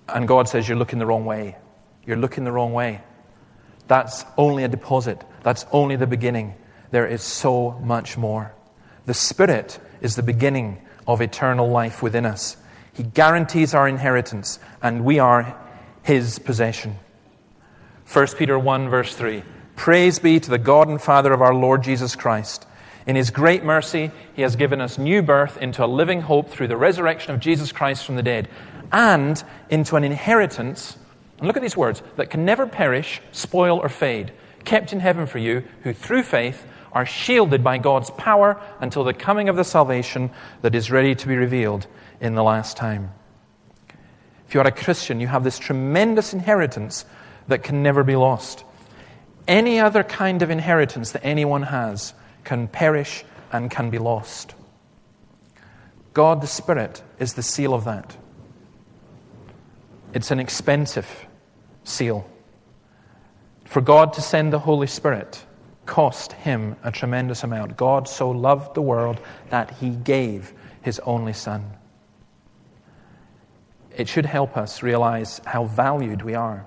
And 0.07 0.27
God 0.27 0.47
says, 0.47 0.67
You're 0.67 0.77
looking 0.77 0.99
the 0.99 1.05
wrong 1.05 1.25
way. 1.25 1.57
You're 2.05 2.17
looking 2.17 2.45
the 2.45 2.51
wrong 2.53 2.71
way. 2.71 3.01
That's 3.87 4.23
only 4.37 4.63
a 4.63 4.69
deposit, 4.69 5.23
that's 5.43 5.65
only 5.73 5.97
the 5.97 6.07
beginning. 6.07 6.55
There 6.91 7.07
is 7.07 7.21
so 7.21 7.79
much 7.83 8.17
more. 8.17 8.53
The 9.05 9.13
Spirit 9.13 9.79
is 10.01 10.15
the 10.15 10.23
beginning 10.23 10.81
of 11.07 11.21
eternal 11.21 11.69
life 11.69 12.01
within 12.01 12.25
us. 12.25 12.57
He 12.93 13.03
guarantees 13.03 13.73
our 13.73 13.87
inheritance, 13.87 14.59
and 14.81 15.05
we 15.05 15.19
are 15.19 15.57
His 16.03 16.39
possession. 16.39 16.97
1 18.11 18.27
Peter 18.37 18.57
1, 18.59 18.89
verse 18.89 19.15
3 19.15 19.43
Praise 19.75 20.19
be 20.19 20.39
to 20.39 20.49
the 20.49 20.57
God 20.57 20.87
and 20.87 21.01
Father 21.01 21.33
of 21.33 21.41
our 21.41 21.53
Lord 21.53 21.83
Jesus 21.83 22.15
Christ 22.15 22.67
in 23.07 23.15
His 23.15 23.31
great 23.31 23.63
mercy, 23.63 24.11
He 24.35 24.41
has 24.41 24.55
given 24.55 24.81
us 24.81 24.97
new 24.97 25.21
birth 25.21 25.57
into 25.57 25.83
a 25.83 25.87
living 25.87 26.21
hope 26.21 26.49
through 26.49 26.67
the 26.67 26.77
resurrection 26.77 27.33
of 27.33 27.39
Jesus 27.39 27.71
Christ 27.71 28.05
from 28.05 28.15
the 28.15 28.23
dead, 28.23 28.47
and 28.91 29.43
into 29.69 29.95
an 29.95 30.03
inheritance, 30.03 30.97
and 31.37 31.47
look 31.47 31.57
at 31.57 31.63
these 31.63 31.77
words, 31.77 32.03
that 32.17 32.29
can 32.29 32.45
never 32.45 32.67
perish, 32.67 33.21
spoil, 33.31 33.79
or 33.79 33.89
fade, 33.89 34.31
kept 34.65 34.93
in 34.93 34.99
heaven 34.99 35.25
for 35.25 35.39
you, 35.39 35.63
who 35.83 35.93
through 35.93 36.23
faith 36.23 36.65
are 36.93 37.05
shielded 37.05 37.63
by 37.63 37.77
God's 37.77 38.09
power 38.11 38.61
until 38.79 39.03
the 39.03 39.13
coming 39.13 39.49
of 39.49 39.55
the 39.55 39.63
salvation 39.63 40.31
that 40.61 40.75
is 40.75 40.91
ready 40.91 41.15
to 41.15 41.27
be 41.27 41.35
revealed 41.35 41.87
in 42.19 42.35
the 42.35 42.43
last 42.43 42.77
time. 42.77 43.11
If 44.47 44.53
you 44.53 44.61
are 44.61 44.67
a 44.67 44.71
Christian, 44.71 45.19
you 45.19 45.27
have 45.27 45.43
this 45.43 45.57
tremendous 45.57 46.33
inheritance 46.33 47.05
that 47.47 47.63
can 47.63 47.83
never 47.83 48.03
be 48.03 48.15
lost. 48.15 48.65
Any 49.47 49.79
other 49.79 50.03
kind 50.03 50.41
of 50.41 50.49
inheritance 50.49 51.11
that 51.11 51.25
anyone 51.25 51.63
has 51.63 52.13
can 52.43 52.67
perish 52.67 53.23
and 53.51 53.71
can 53.71 53.89
be 53.89 53.97
lost. 53.97 54.53
God 56.13 56.41
the 56.41 56.47
Spirit 56.47 57.01
is 57.19 57.33
the 57.33 57.43
seal 57.43 57.73
of 57.73 57.85
that. 57.85 58.17
It's 60.13 60.31
an 60.31 60.39
expensive 60.39 61.07
seal. 61.83 62.29
For 63.65 63.79
God 63.79 64.13
to 64.13 64.21
send 64.21 64.51
the 64.51 64.59
Holy 64.59 64.87
Spirit 64.87 65.45
cost 65.91 66.31
him 66.31 66.77
a 66.83 66.91
tremendous 66.91 67.43
amount. 67.43 67.75
God 67.75 68.07
so 68.07 68.31
loved 68.31 68.75
the 68.75 68.81
world 68.81 69.19
that 69.49 69.71
he 69.71 69.89
gave 69.89 70.53
his 70.81 70.99
only 70.99 71.33
Son. 71.33 71.69
It 73.97 74.07
should 74.07 74.25
help 74.25 74.55
us 74.55 74.81
realize 74.81 75.41
how 75.45 75.65
valued 75.65 76.21
we 76.21 76.33
are. 76.33 76.65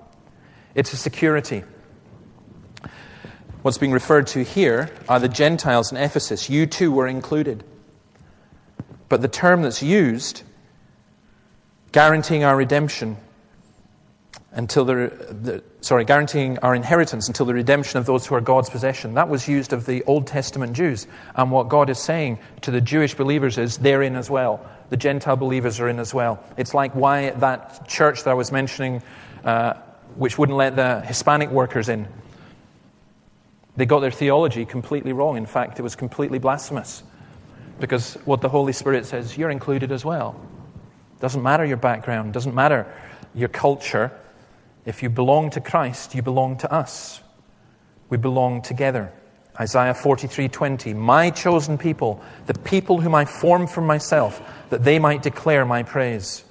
It's 0.75 0.93
a 0.93 0.97
security. 0.97 1.63
What's 3.63 3.79
being 3.79 3.91
referred 3.91 4.27
to 4.27 4.43
here 4.43 4.91
are 5.09 5.19
the 5.19 5.27
Gentiles 5.27 5.91
in 5.91 5.97
Ephesus. 5.97 6.47
You 6.47 6.67
too 6.67 6.91
were 6.91 7.07
included. 7.07 7.63
But 9.09 9.23
the 9.23 9.27
term 9.27 9.63
that's 9.63 9.81
used, 9.81 10.43
guaranteeing 11.93 12.43
our 12.43 12.55
redemption 12.55 13.17
until 14.55 14.85
the, 14.85 14.93
the, 15.41 15.63
sorry, 15.81 16.05
guaranteeing 16.05 16.57
our 16.59 16.73
inheritance 16.73 17.27
until 17.27 17.45
the 17.45 17.53
redemption 17.53 17.99
of 17.99 18.05
those 18.05 18.25
who 18.25 18.35
are 18.35 18.41
God's 18.41 18.69
possession. 18.69 19.13
That 19.13 19.27
was 19.27 19.47
used 19.47 19.73
of 19.73 19.85
the 19.85 20.01
Old 20.03 20.27
Testament 20.27 20.73
Jews. 20.73 21.07
And 21.35 21.51
what 21.51 21.67
God 21.67 21.89
is 21.89 21.99
saying 21.99 22.39
to 22.61 22.71
the 22.71 22.81
Jewish 22.81 23.13
believers 23.15 23.57
is 23.57 23.77
they're 23.77 24.01
in 24.01 24.15
as 24.15 24.29
well. 24.29 24.65
The 24.89 24.97
Gentile 24.97 25.35
believers 25.35 25.79
are 25.81 25.89
in 25.89 25.99
as 25.99 26.13
well. 26.13 26.41
It's 26.57 26.73
like 26.73 26.95
why 26.95 27.31
that 27.31 27.87
church 27.87 28.23
that 28.23 28.31
I 28.31 28.33
was 28.33 28.51
mentioning, 28.51 29.03
uh, 29.43 29.73
which 30.15 30.37
wouldn't 30.37 30.57
let 30.57 30.77
the 30.77 31.01
Hispanic 31.01 31.49
workers 31.49 31.89
in, 31.89 32.07
they 33.75 33.85
got 33.85 33.99
their 33.99 34.11
theology 34.11 34.65
completely 34.65 35.11
wrong. 35.11 35.35
In 35.35 35.45
fact, 35.45 35.79
it 35.79 35.81
was 35.81 35.97
completely 35.97 36.39
blasphemous. 36.39 37.03
Because 37.79 38.13
what 38.23 38.39
the 38.39 38.47
Holy 38.47 38.71
Spirit 38.71 39.05
says, 39.05 39.37
you're 39.37 39.49
included 39.49 39.91
as 39.91 40.05
well. 40.05 40.39
Doesn't 41.19 41.43
matter 41.43 41.65
your 41.65 41.75
background, 41.75 42.31
doesn't 42.31 42.55
matter 42.55 42.89
your 43.33 43.49
culture. 43.49 44.17
If 44.85 45.01
you 45.01 45.09
belong 45.09 45.49
to 45.51 45.61
Christ, 45.61 46.15
you 46.15 46.21
belong 46.21 46.57
to 46.57 46.71
us. 46.71 47.21
We 48.09 48.17
belong 48.17 48.61
together. 48.61 49.11
Isaiah 49.59 49.93
43:20 49.93 50.93
My 50.93 51.29
chosen 51.29 51.77
people, 51.77 52.21
the 52.45 52.53
people 52.53 52.99
whom 53.01 53.15
I 53.15 53.25
formed 53.25 53.69
for 53.69 53.81
myself, 53.81 54.41
that 54.69 54.83
they 54.83 54.99
might 54.99 55.23
declare 55.23 55.65
my 55.65 55.83
praise. 55.83 56.43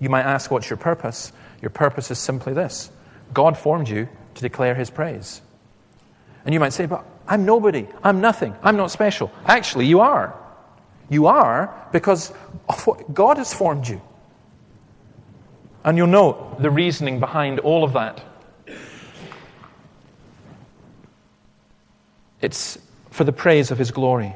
You 0.00 0.10
might 0.10 0.24
ask 0.24 0.50
what's 0.50 0.68
your 0.68 0.76
purpose? 0.76 1.32
Your 1.62 1.70
purpose 1.70 2.10
is 2.10 2.18
simply 2.18 2.52
this. 2.52 2.90
God 3.32 3.56
formed 3.56 3.88
you 3.88 4.08
to 4.34 4.42
declare 4.42 4.74
his 4.74 4.90
praise. 4.90 5.40
And 6.44 6.52
you 6.52 6.60
might 6.60 6.72
say, 6.72 6.86
but 6.86 7.04
I'm 7.26 7.46
nobody. 7.46 7.86
I'm 8.02 8.20
nothing. 8.20 8.54
I'm 8.62 8.76
not 8.76 8.90
special. 8.90 9.30
Actually, 9.46 9.86
you 9.86 10.00
are. 10.00 10.34
You 11.08 11.26
are 11.26 11.88
because 11.92 12.32
God 13.12 13.38
has 13.38 13.54
formed 13.54 13.88
you. 13.88 14.02
And 15.84 15.98
you'll 15.98 16.06
note 16.06 16.62
the 16.62 16.70
reasoning 16.70 17.20
behind 17.20 17.60
all 17.60 17.84
of 17.84 17.92
that. 17.92 18.22
It's 22.40 22.78
for 23.10 23.24
the 23.24 23.32
praise 23.32 23.70
of 23.70 23.78
His 23.78 23.90
glory. 23.90 24.34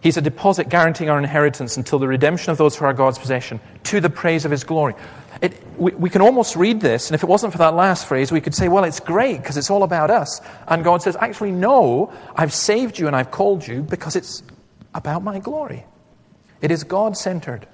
He's 0.00 0.16
a 0.16 0.22
deposit 0.22 0.70
guaranteeing 0.70 1.10
our 1.10 1.18
inheritance 1.18 1.76
until 1.76 1.98
the 1.98 2.08
redemption 2.08 2.50
of 2.50 2.58
those 2.58 2.74
who 2.76 2.86
are 2.86 2.94
God's 2.94 3.18
possession, 3.18 3.60
to 3.84 4.00
the 4.00 4.08
praise 4.08 4.44
of 4.46 4.50
His 4.50 4.64
glory. 4.64 4.94
It, 5.42 5.62
we, 5.76 5.92
we, 5.92 6.10
can 6.10 6.22
almost 6.22 6.56
read 6.56 6.80
this, 6.80 7.08
and 7.08 7.14
if 7.14 7.22
it 7.22 7.28
wasn't 7.28 7.52
for 7.52 7.58
that 7.58 7.74
last 7.74 8.06
phrase, 8.06 8.32
we 8.32 8.40
could 8.40 8.54
say, 8.54 8.68
well, 8.68 8.84
it's 8.84 9.00
great 9.00 9.38
because 9.38 9.56
it's 9.56 9.70
all 9.70 9.82
about 9.82 10.10
us. 10.10 10.40
And 10.66 10.84
God 10.84 11.02
says, 11.02 11.16
actually, 11.16 11.52
no, 11.52 12.12
I've 12.34 12.52
saved 12.52 12.98
you 12.98 13.06
and 13.06 13.16
I've 13.16 13.30
called 13.30 13.66
you 13.66 13.82
because 13.82 14.16
it's 14.16 14.42
about 14.94 15.22
my 15.22 15.38
glory. 15.38 15.84
It 16.60 16.70
is 16.70 16.84
God 16.84 17.16
centered. 17.16 17.66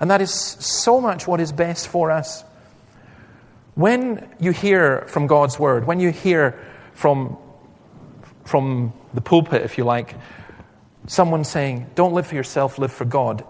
And 0.00 0.10
that 0.10 0.20
is 0.20 0.32
so 0.32 1.00
much 1.00 1.26
what 1.26 1.40
is 1.40 1.52
best 1.52 1.88
for 1.88 2.10
us. 2.10 2.42
When 3.74 4.28
you 4.40 4.50
hear 4.50 5.02
from 5.08 5.26
God's 5.26 5.58
word, 5.58 5.86
when 5.86 6.00
you 6.00 6.10
hear 6.10 6.58
from, 6.94 7.36
from 8.44 8.92
the 9.14 9.20
pulpit, 9.20 9.62
if 9.62 9.78
you 9.78 9.84
like, 9.84 10.14
someone 11.06 11.44
saying, 11.44 11.86
don't 11.94 12.12
live 12.12 12.26
for 12.26 12.34
yourself, 12.34 12.78
live 12.78 12.92
for 12.92 13.04
God, 13.04 13.44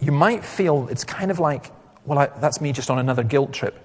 you 0.00 0.12
might 0.12 0.44
feel 0.44 0.88
it's 0.88 1.04
kind 1.04 1.30
of 1.30 1.38
like 1.40 1.70
well, 2.04 2.18
I, 2.18 2.26
that's 2.26 2.60
me 2.60 2.72
just 2.72 2.90
on 2.90 2.98
another 2.98 3.22
guilt 3.22 3.52
trip. 3.52 3.78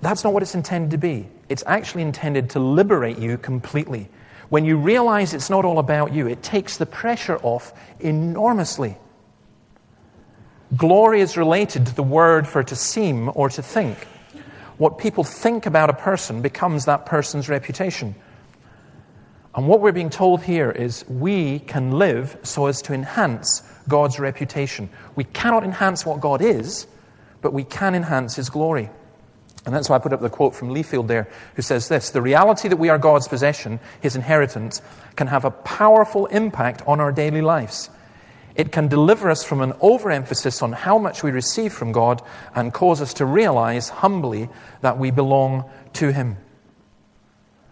That's 0.00 0.24
not 0.24 0.32
what 0.32 0.42
it's 0.42 0.54
intended 0.54 0.92
to 0.92 0.98
be. 0.98 1.28
It's 1.48 1.64
actually 1.66 2.02
intended 2.02 2.50
to 2.50 2.60
liberate 2.60 3.18
you 3.18 3.38
completely. 3.38 4.08
When 4.48 4.64
you 4.64 4.76
realize 4.76 5.34
it's 5.34 5.50
not 5.50 5.64
all 5.64 5.78
about 5.78 6.12
you, 6.12 6.26
it 6.26 6.42
takes 6.42 6.78
the 6.78 6.86
pressure 6.86 7.38
off 7.42 7.72
enormously. 8.00 8.96
Glory 10.78 11.20
is 11.20 11.36
related 11.36 11.86
to 11.86 11.94
the 11.94 12.04
word 12.04 12.46
for 12.46 12.62
to 12.62 12.76
seem 12.76 13.30
or 13.34 13.48
to 13.50 13.62
think. 13.62 13.98
What 14.76 14.96
people 14.96 15.24
think 15.24 15.66
about 15.66 15.90
a 15.90 15.92
person 15.92 16.40
becomes 16.40 16.84
that 16.84 17.04
person's 17.04 17.48
reputation. 17.48 18.14
And 19.56 19.66
what 19.66 19.80
we're 19.80 19.90
being 19.90 20.08
told 20.08 20.44
here 20.44 20.70
is 20.70 21.04
we 21.08 21.58
can 21.58 21.98
live 21.98 22.38
so 22.44 22.66
as 22.66 22.80
to 22.82 22.94
enhance 22.94 23.64
God's 23.88 24.20
reputation. 24.20 24.88
We 25.16 25.24
cannot 25.24 25.64
enhance 25.64 26.06
what 26.06 26.20
God 26.20 26.40
is, 26.40 26.86
but 27.42 27.52
we 27.52 27.64
can 27.64 27.96
enhance 27.96 28.36
His 28.36 28.48
glory. 28.48 28.88
And 29.66 29.74
that's 29.74 29.90
why 29.90 29.96
I 29.96 29.98
put 29.98 30.12
up 30.12 30.20
the 30.20 30.30
quote 30.30 30.54
from 30.54 30.68
Liefeld 30.68 31.08
there, 31.08 31.28
who 31.56 31.62
says 31.62 31.88
this 31.88 32.10
The 32.10 32.22
reality 32.22 32.68
that 32.68 32.76
we 32.76 32.88
are 32.88 32.98
God's 32.98 33.26
possession, 33.26 33.80
His 34.00 34.14
inheritance, 34.14 34.80
can 35.16 35.26
have 35.26 35.44
a 35.44 35.50
powerful 35.50 36.26
impact 36.26 36.82
on 36.86 37.00
our 37.00 37.10
daily 37.10 37.42
lives. 37.42 37.90
It 38.58 38.72
can 38.72 38.88
deliver 38.88 39.30
us 39.30 39.44
from 39.44 39.60
an 39.60 39.72
overemphasis 39.80 40.62
on 40.62 40.72
how 40.72 40.98
much 40.98 41.22
we 41.22 41.30
receive 41.30 41.72
from 41.72 41.92
God 41.92 42.20
and 42.56 42.74
cause 42.74 43.00
us 43.00 43.14
to 43.14 43.24
realize 43.24 43.88
humbly 43.88 44.48
that 44.80 44.98
we 44.98 45.12
belong 45.12 45.64
to 45.94 46.12
Him. 46.12 46.36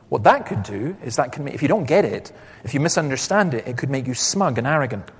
What 0.08 0.22
that 0.22 0.46
could 0.46 0.62
do 0.62 0.96
is 1.04 1.16
that 1.16 1.32
can 1.32 1.42
make, 1.42 1.54
if 1.54 1.62
you 1.62 1.66
don't 1.66 1.88
get 1.88 2.04
it, 2.04 2.30
if 2.62 2.72
you 2.72 2.78
misunderstand 2.78 3.52
it, 3.52 3.66
it 3.66 3.76
could 3.76 3.90
make 3.90 4.06
you 4.06 4.14
smug 4.14 4.58
and 4.58 4.66
arrogant. 4.66 5.10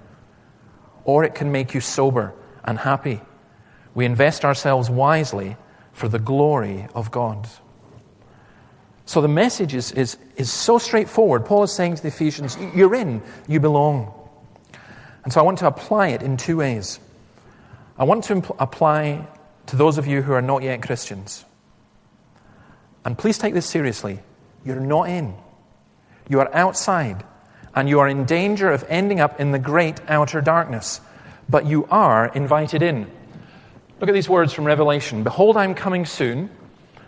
Or 1.04 1.24
it 1.24 1.34
can 1.34 1.50
make 1.50 1.74
you 1.74 1.80
sober 1.80 2.32
and 2.64 2.78
happy. 2.78 3.20
We 3.92 4.04
invest 4.04 4.44
ourselves 4.44 4.88
wisely 4.88 5.56
for 5.92 6.08
the 6.08 6.20
glory 6.20 6.86
of 6.94 7.10
God. 7.10 7.48
So 9.04 9.20
the 9.20 9.28
message 9.28 9.74
is, 9.74 9.90
is, 9.92 10.16
is 10.36 10.52
so 10.52 10.78
straightforward. 10.78 11.44
Paul 11.44 11.64
is 11.64 11.72
saying 11.72 11.96
to 11.96 12.02
the 12.02 12.08
Ephesians, 12.08 12.56
You're 12.72 12.94
in, 12.94 13.20
you 13.48 13.58
belong. 13.58 14.12
And 15.26 15.32
so 15.32 15.40
I 15.40 15.42
want 15.42 15.58
to 15.58 15.66
apply 15.66 16.10
it 16.10 16.22
in 16.22 16.36
two 16.36 16.58
ways. 16.58 17.00
I 17.98 18.04
want 18.04 18.22
to 18.24 18.36
impl- 18.36 18.54
apply 18.60 19.26
to 19.66 19.74
those 19.74 19.98
of 19.98 20.06
you 20.06 20.22
who 20.22 20.32
are 20.32 20.40
not 20.40 20.62
yet 20.62 20.82
Christians. 20.82 21.44
And 23.04 23.18
please 23.18 23.36
take 23.36 23.52
this 23.52 23.66
seriously. 23.66 24.20
You're 24.64 24.78
not 24.78 25.08
in, 25.08 25.34
you 26.28 26.38
are 26.38 26.54
outside, 26.54 27.24
and 27.74 27.88
you 27.88 27.98
are 27.98 28.06
in 28.06 28.24
danger 28.24 28.70
of 28.70 28.84
ending 28.88 29.18
up 29.18 29.40
in 29.40 29.50
the 29.50 29.58
great 29.58 30.00
outer 30.06 30.40
darkness. 30.40 31.00
But 31.48 31.66
you 31.66 31.86
are 31.90 32.28
invited 32.28 32.82
in. 32.82 33.10
Look 33.98 34.08
at 34.08 34.12
these 34.12 34.28
words 34.28 34.52
from 34.52 34.64
Revelation 34.64 35.24
Behold, 35.24 35.56
I'm 35.56 35.74
coming 35.74 36.06
soon. 36.06 36.50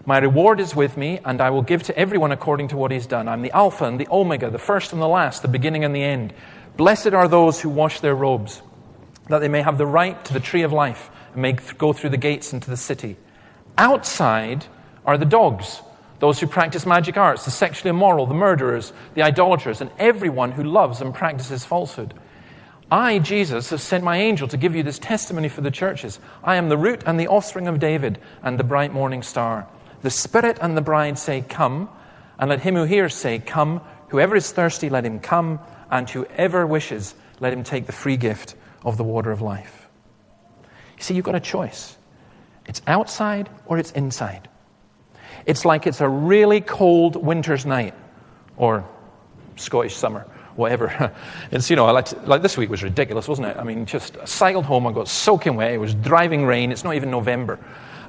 My 0.09 0.17
reward 0.17 0.59
is 0.59 0.75
with 0.75 0.97
me, 0.97 1.21
and 1.23 1.39
I 1.39 1.51
will 1.51 1.61
give 1.61 1.83
to 1.83 1.99
everyone 1.99 2.33
according 2.33 2.69
to 2.69 2.79
what 2.79 2.91
he's 2.91 3.07
done. 3.07 3.29
I'm 3.29 3.43
the 3.43 3.51
Alpha 3.51 3.85
and 3.85 4.01
the 4.01 4.09
Omega, 4.11 4.49
the 4.49 4.59
first 4.59 4.95
and 4.95 5.03
the 5.03 5.07
last, 5.07 5.43
the 5.43 5.49
beginning 5.49 5.85
and 5.85 5.95
the 5.95 6.03
end. 6.03 6.33
Blessed 6.79 7.09
are 7.09 7.29
those 7.29 7.61
who 7.61 7.69
wash 7.69 8.01
their 8.01 8.15
robes, 8.15 8.63
that 9.29 9.41
they 9.41 9.49
may 9.49 9.61
have 9.61 9.77
the 9.77 9.85
right 9.85 10.25
to 10.25 10.33
the 10.33 10.41
tree 10.41 10.63
of 10.63 10.73
life 10.73 11.11
and 11.35 11.43
may 11.43 11.53
go 11.53 11.93
through 11.93 12.09
the 12.09 12.17
gates 12.17 12.55
into 12.55 12.71
the 12.71 12.77
city. 12.79 13.19
Outside 13.77 14.65
are 15.05 15.19
the 15.19 15.27
dogs, 15.27 15.83
those 16.21 16.41
who 16.41 16.47
practice 16.47 16.87
magic 16.87 17.19
arts, 17.19 17.45
the 17.45 17.51
sexually 17.51 17.91
immoral, 17.91 18.25
the 18.25 18.33
murderers, 18.33 18.95
the 19.13 19.21
idolaters, 19.21 19.83
and 19.83 19.91
everyone 19.99 20.53
who 20.53 20.65
loves 20.65 21.03
and 21.03 21.13
practices 21.13 21.67
falsehood. 21.67 22.15
I, 22.91 23.19
Jesus, 23.19 23.69
have 23.69 23.83
sent 23.83 24.05
my 24.05 24.17
angel 24.17 24.49
to 24.49 24.57
give 24.57 24.75
you 24.75 24.83
this 24.83 24.99
testimony 24.99 25.51
for 25.51 25.61
the 25.61 25.71
churches. 25.71 26.19
I 26.43 26.57
am 26.57 26.71
the 26.71 26.79
root 26.79 27.03
and 27.05 27.21
the 27.21 27.29
offspring 27.29 27.69
of 27.69 27.79
David 27.79 28.19
and 28.43 28.59
the 28.59 28.65
bright 28.65 28.95
morning 28.95 29.23
star. 29.23 29.69
The 30.03 30.11
Spirit 30.11 30.59
and 30.61 30.77
the 30.77 30.83
bride 30.83 31.19
say, 31.19 31.45
Come, 31.49 31.89
and 32.39 32.51
let 32.51 32.61
him 32.61 32.75
who 32.75 32.85
hears 32.85 33.15
say, 33.15 33.39
Come. 33.39 33.81
Whoever 34.09 34.37
is 34.37 34.51
thirsty, 34.51 34.89
let 34.89 35.05
him 35.05 35.21
come 35.21 35.61
and 35.91 36.09
whoever 36.09 36.67
wishes, 36.67 37.15
let 37.41 37.53
him 37.53 37.63
take 37.63 37.87
the 37.87 37.93
free 37.93 38.17
gift 38.17 38.55
of 38.85 38.97
the 38.97 39.05
water 39.05 39.31
of 39.31 39.43
life. 39.43 39.89
You 40.97 41.03
see, 41.03 41.15
you've 41.15 41.25
got 41.25 41.35
a 41.35 41.41
choice. 41.41 41.97
It's 42.67 42.83
outside 42.87 43.49
or 43.67 43.79
it's 43.79 43.93
inside. 43.93 44.49
It's 45.47 45.65
like 45.65 45.87
it's 45.87 46.01
a 46.01 46.09
really 46.09 46.61
cold 46.61 47.17
winter's 47.17 47.65
night 47.65 47.95
or 48.57 48.87
Scottish 49.57 49.97
summer, 49.97 50.27
whatever. 50.57 51.15
It's, 51.51 51.71
you 51.71 51.77
know, 51.77 51.91
like, 51.93 52.27
like 52.27 52.43
this 52.43 52.59
week 52.59 52.69
was 52.69 52.83
ridiculous, 52.83 53.27
wasn't 53.27 53.49
it? 53.49 53.57
I 53.57 53.65
mean, 53.65 53.87
just 53.87 54.19
I 54.19 54.27
cycled 54.27 54.67
home, 54.67 54.87
I 54.87 54.93
got 54.93 55.09
soaking 55.09 55.57
wet, 55.57 55.73
it 55.73 55.79
was 55.79 55.95
driving 55.95 56.45
rain, 56.45 56.73
it's 56.73 56.85
not 56.85 56.95
even 56.95 57.11
November. 57.11 57.59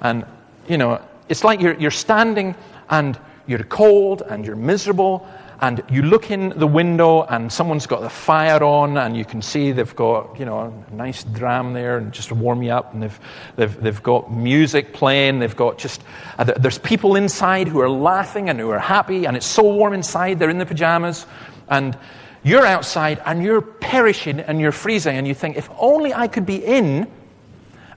And, 0.01 0.25
you 0.67 0.77
know, 0.77 1.01
it's 1.29 1.43
like 1.43 1.61
you're, 1.61 1.75
you're 1.75 1.91
standing 1.91 2.55
and 2.89 3.17
you're 3.47 3.63
cold 3.63 4.23
and 4.23 4.45
you're 4.45 4.55
miserable 4.55 5.27
and 5.61 5.83
you 5.89 6.01
look 6.01 6.31
in 6.31 6.49
the 6.57 6.67
window 6.67 7.23
and 7.23 7.51
someone's 7.51 7.85
got 7.85 8.01
the 8.01 8.09
fire 8.09 8.63
on 8.63 8.97
and 8.97 9.17
you 9.17 9.25
can 9.25 9.41
see 9.41 9.71
they've 9.71 9.95
got 9.95 10.39
you 10.39 10.45
know 10.45 10.73
a 10.89 10.93
nice 10.93 11.23
dram 11.23 11.73
there 11.73 11.97
and 11.97 12.13
just 12.13 12.29
to 12.29 12.35
warm 12.35 12.63
you 12.63 12.71
up 12.71 12.93
and 12.93 13.03
they've, 13.03 13.19
they've, 13.55 13.81
they've 13.81 14.03
got 14.03 14.31
music 14.31 14.93
playing 14.93 15.39
they've 15.39 15.55
got 15.55 15.77
just 15.77 16.01
uh, 16.37 16.43
there's 16.43 16.77
people 16.77 17.15
inside 17.15 17.67
who 17.67 17.79
are 17.81 17.89
laughing 17.89 18.49
and 18.49 18.59
who 18.59 18.69
are 18.69 18.79
happy 18.79 19.25
and 19.25 19.35
it's 19.35 19.45
so 19.45 19.63
warm 19.63 19.93
inside 19.93 20.39
they're 20.39 20.49
in 20.49 20.59
the 20.59 20.65
pajamas 20.65 21.25
and 21.67 21.97
you're 22.43 22.65
outside 22.65 23.21
and 23.25 23.43
you're 23.43 23.61
perishing 23.61 24.39
and 24.39 24.61
you're 24.61 24.71
freezing 24.71 25.17
and 25.17 25.27
you 25.27 25.33
think 25.33 25.57
if 25.57 25.69
only 25.77 26.13
i 26.13 26.27
could 26.27 26.45
be 26.45 26.63
in 26.63 27.09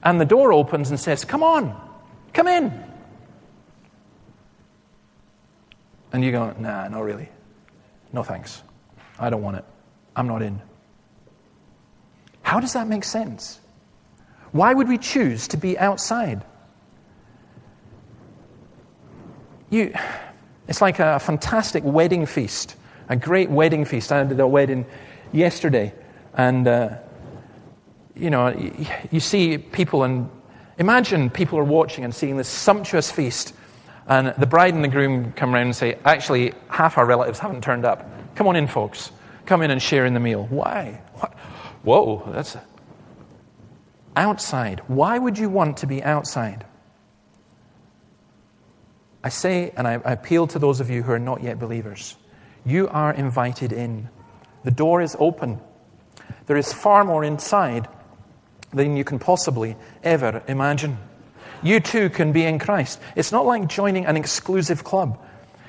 and 0.03 0.19
the 0.19 0.25
door 0.25 0.51
opens 0.51 0.89
and 0.89 0.99
says 0.99 1.23
come 1.23 1.43
on 1.43 1.79
come 2.33 2.47
in 2.47 2.92
and 6.13 6.23
you 6.23 6.31
go 6.31 6.55
nah 6.59 6.87
not 6.87 7.01
really 7.01 7.27
no 8.13 8.21
thanks. 8.23 8.61
I 9.19 9.29
don't 9.29 9.41
want 9.41 9.57
it. 9.57 9.65
I'm 10.15 10.27
not 10.27 10.41
in. 10.43 10.61
How 12.43 12.59
does 12.59 12.73
that 12.73 12.87
make 12.87 13.03
sense? 13.03 13.59
Why 14.51 14.73
would 14.73 14.87
we 14.87 14.99
choose 14.99 15.47
to 15.49 15.57
be 15.57 15.77
outside? 15.79 16.45
You, 19.71 19.93
it's 20.67 20.81
like 20.81 20.99
a 20.99 21.19
fantastic 21.19 21.83
wedding 21.83 22.27
feast, 22.27 22.75
a 23.09 23.15
great 23.15 23.49
wedding 23.49 23.83
feast. 23.85 24.11
I 24.11 24.23
did 24.23 24.39
a 24.39 24.47
wedding 24.47 24.85
yesterday, 25.31 25.91
and 26.35 26.67
uh, 26.67 26.97
you 28.15 28.29
know, 28.29 28.49
you, 28.49 28.85
you 29.09 29.19
see 29.19 29.57
people, 29.57 30.03
and 30.03 30.29
imagine 30.77 31.31
people 31.31 31.57
are 31.57 31.63
watching 31.63 32.03
and 32.03 32.13
seeing 32.13 32.37
this 32.37 32.47
sumptuous 32.49 33.11
feast 33.11 33.55
and 34.07 34.33
the 34.37 34.45
bride 34.45 34.73
and 34.73 34.83
the 34.83 34.89
groom 34.89 35.31
come 35.33 35.53
around 35.53 35.67
and 35.67 35.75
say, 35.75 35.97
Actually, 36.03 36.53
half 36.69 36.97
our 36.97 37.05
relatives 37.05 37.39
haven't 37.39 37.63
turned 37.63 37.85
up. 37.85 38.35
Come 38.35 38.47
on 38.47 38.55
in, 38.55 38.67
folks. 38.67 39.11
Come 39.45 39.61
in 39.61 39.71
and 39.71 39.81
share 39.81 40.05
in 40.05 40.13
the 40.13 40.19
meal. 40.19 40.45
Why? 40.49 41.01
What? 41.13 41.33
Whoa, 41.83 42.31
that's 42.31 42.57
outside. 44.15 44.81
Why 44.87 45.17
would 45.17 45.37
you 45.37 45.49
want 45.49 45.77
to 45.77 45.87
be 45.87 46.03
outside? 46.03 46.65
I 49.23 49.29
say, 49.29 49.71
and 49.75 49.87
I, 49.87 49.93
I 49.93 50.13
appeal 50.13 50.47
to 50.47 50.59
those 50.59 50.79
of 50.79 50.89
you 50.89 51.03
who 51.03 51.11
are 51.11 51.19
not 51.19 51.43
yet 51.43 51.59
believers, 51.59 52.15
you 52.65 52.87
are 52.89 53.13
invited 53.13 53.71
in. 53.71 54.09
The 54.63 54.71
door 54.71 55.01
is 55.01 55.15
open. 55.19 55.59
There 56.45 56.57
is 56.57 56.71
far 56.71 57.03
more 57.03 57.23
inside 57.23 57.87
than 58.71 58.97
you 58.97 59.03
can 59.03 59.19
possibly 59.19 59.75
ever 60.03 60.41
imagine. 60.47 60.97
You 61.63 61.79
too 61.79 62.09
can 62.09 62.31
be 62.31 62.43
in 62.43 62.59
Christ. 62.59 62.99
It's 63.15 63.31
not 63.31 63.45
like 63.45 63.67
joining 63.67 64.05
an 64.05 64.17
exclusive 64.17 64.83
club. 64.83 65.19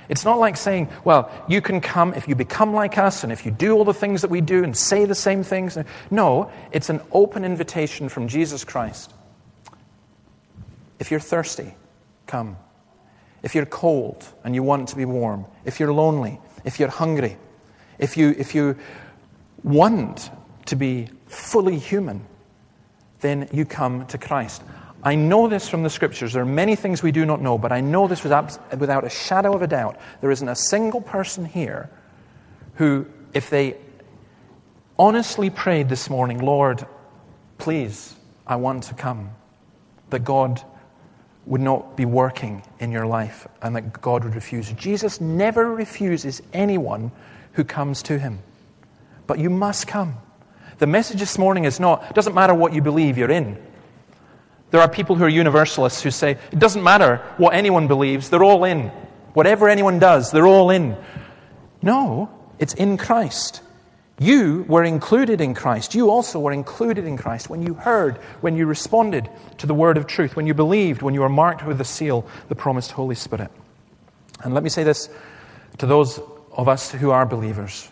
It's 0.09 0.25
not 0.25 0.39
like 0.39 0.57
saying, 0.57 0.91
well, 1.05 1.31
you 1.49 1.63
can 1.63 1.81
come 1.81 2.13
if 2.15 2.29
you 2.29 2.35
become 2.35 2.75
like 2.75 2.99
us 2.99 3.25
and 3.25 3.33
if 3.33 3.47
you 3.47 3.53
do 3.53 3.73
all 3.73 3.85
the 3.85 3.95
things 3.95 4.21
that 4.23 4.31
we 4.31 4.41
do 4.41 4.63
and 4.63 4.77
say 4.77 5.07
the 5.07 5.15
same 5.15 5.43
things. 5.43 5.79
No, 6.11 6.51
it's 6.73 6.91
an 6.91 7.01
open 7.11 7.45
invitation 7.45 8.09
from 8.09 8.29
Jesus 8.29 8.65
Christ. 8.65 9.15
If 10.99 11.11
you're 11.11 11.21
thirsty, 11.21 11.75
come. 12.27 12.57
If 13.43 13.55
you're 13.55 13.67
cold 13.67 14.27
and 14.43 14.55
you 14.55 14.63
want 14.63 14.89
to 14.89 14.97
be 14.97 15.05
warm, 15.05 15.47
if 15.65 15.81
you're 15.81 15.93
lonely, 15.93 16.39
if 16.65 16.79
you're 16.81 16.89
hungry, 16.89 17.37
if 17.99 18.17
you, 18.17 18.35
if 18.37 18.55
you 18.55 18.77
want 19.63 20.31
to 20.67 20.77
be 20.77 21.09
fully 21.27 21.79
human, 21.79 22.27
then 23.21 23.49
you 23.53 23.65
come 23.65 24.07
to 24.07 24.19
Christ. 24.19 24.63
I 25.05 25.17
know 25.17 25.49
this 25.49 25.69
from 25.69 25.83
the 25.83 25.91
scriptures. 25.91 26.33
There 26.33 26.43
are 26.43 26.47
many 26.47 26.77
things 26.77 27.03
we 27.03 27.13
do 27.13 27.27
not 27.27 27.43
know, 27.43 27.59
but 27.59 27.73
I 27.73 27.83
know 27.83 28.09
this 28.09 28.23
without, 28.23 28.59
without 28.79 29.05
a 29.05 29.11
shadow 29.11 29.55
of 29.55 29.61
a 29.61 29.67
doubt. 29.67 30.01
There 30.23 30.31
isn't 30.31 30.49
a 30.49 30.57
single 30.57 31.03
person 31.03 31.45
here 31.45 31.91
who, 32.77 33.07
if 33.35 33.51
they 33.51 33.77
honestly 34.99 35.51
prayed 35.51 35.91
this 35.91 36.09
morning, 36.09 36.39
Lord, 36.39 36.87
please, 37.59 38.15
I 38.47 38.57
want 38.57 38.85
to 38.85 38.95
come, 38.95 39.31
that 40.09 40.21
God 40.21 40.63
would 41.45 41.61
not 41.61 41.99
be 41.99 42.07
working 42.07 42.63
in 42.81 42.91
your 42.91 43.07
life 43.07 43.47
and 43.61 43.77
that 43.77 44.01
God 44.01 44.25
would 44.25 44.35
refuse. 44.35 44.73
Jesus 44.73 45.21
never 45.21 45.71
refuses 45.71 46.41
anyone 46.55 47.13
who 47.53 47.65
comes 47.65 48.03
to 48.05 48.19
him. 48.19 48.39
But 49.27 49.39
you 49.39 49.51
must 49.51 49.87
come. 49.87 50.17
The 50.79 50.87
message 50.87 51.21
this 51.21 51.37
morning 51.37 51.65
is 51.65 51.79
not, 51.79 52.15
doesn't 52.15 52.35
matter 52.35 52.55
what 52.55 52.73
you 52.73 52.81
believe 52.81 53.19
you're 53.19 53.31
in. 53.31 53.59
There 54.71 54.81
are 54.81 54.89
people 54.89 55.17
who 55.17 55.25
are 55.25 55.29
universalists 55.29 56.03
who 56.03 56.11
say 56.11 56.33
it 56.51 56.59
doesn't 56.59 56.83
matter 56.83 57.19
what 57.37 57.55
anyone 57.55 57.87
believes, 57.87 58.31
they're 58.31 58.45
all 58.45 58.65
in. 58.65 58.91
Whatever 59.35 59.69
anyone 59.69 59.99
does, 59.99 60.31
they're 60.31 60.47
all 60.47 60.71
in. 60.71 60.97
No, 61.83 62.31
it's 62.59 62.75
in 62.75 62.97
Christ. 62.97 63.61
You 64.19 64.65
were 64.69 64.85
included 64.85 65.41
in 65.41 65.55
Christ. 65.55 65.95
You 65.95 66.11
also 66.11 66.39
were 66.39 66.53
included 66.53 67.05
in 67.05 67.17
Christ 67.17 67.51
when 67.51 67.63
you 67.67 67.75
heard, 67.75 68.19
when 68.43 68.57
you 68.57 68.67
responded 68.67 69.29
to 69.59 69.67
the 69.67 69.75
word 69.75 69.97
of 69.97 70.07
truth, 70.07 70.37
when 70.37 70.47
you 70.47 70.55
believed, 70.55 71.03
when 71.03 71.15
you 71.15 71.21
were 71.21 71.29
marked 71.29 71.67
with 71.67 71.79
the 71.79 71.85
seal, 71.85 72.27
the 72.49 72.55
promised 72.55 72.93
Holy 72.93 73.17
Spirit. 73.17 73.51
And 74.45 74.55
let 74.55 74.63
me 74.63 74.71
say 74.71 74.85
this 74.85 75.09
to 75.79 75.87
those 75.87 76.21
of 76.53 76.69
us 76.69 76.93
who 76.93 77.11
are 77.11 77.27
believers. 77.27 77.91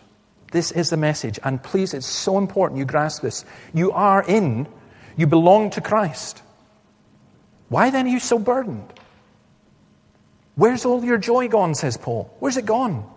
This 0.51 0.71
is 0.71 0.89
the 0.89 0.97
message. 0.97 1.39
And 1.43 1.61
please, 1.61 1.93
it's 1.93 2.07
so 2.07 2.37
important 2.37 2.77
you 2.77 2.85
grasp 2.85 3.21
this. 3.21 3.43
You 3.73 3.91
are 3.91 4.23
in, 4.23 4.67
you 5.17 5.27
belong 5.27 5.71
to 5.71 5.81
Christ. 5.81 6.41
Why 7.73 7.89
then 7.89 8.05
are 8.05 8.09
you 8.09 8.19
so 8.19 8.37
burdened? 8.37 8.93
Where's 10.55 10.85
all 10.85 11.03
your 11.03 11.17
joy 11.17 11.47
gone, 11.47 11.73
says 11.73 11.97
Paul? 11.97 12.31
Where's 12.39 12.57
it 12.57 12.65
gone? 12.65 13.09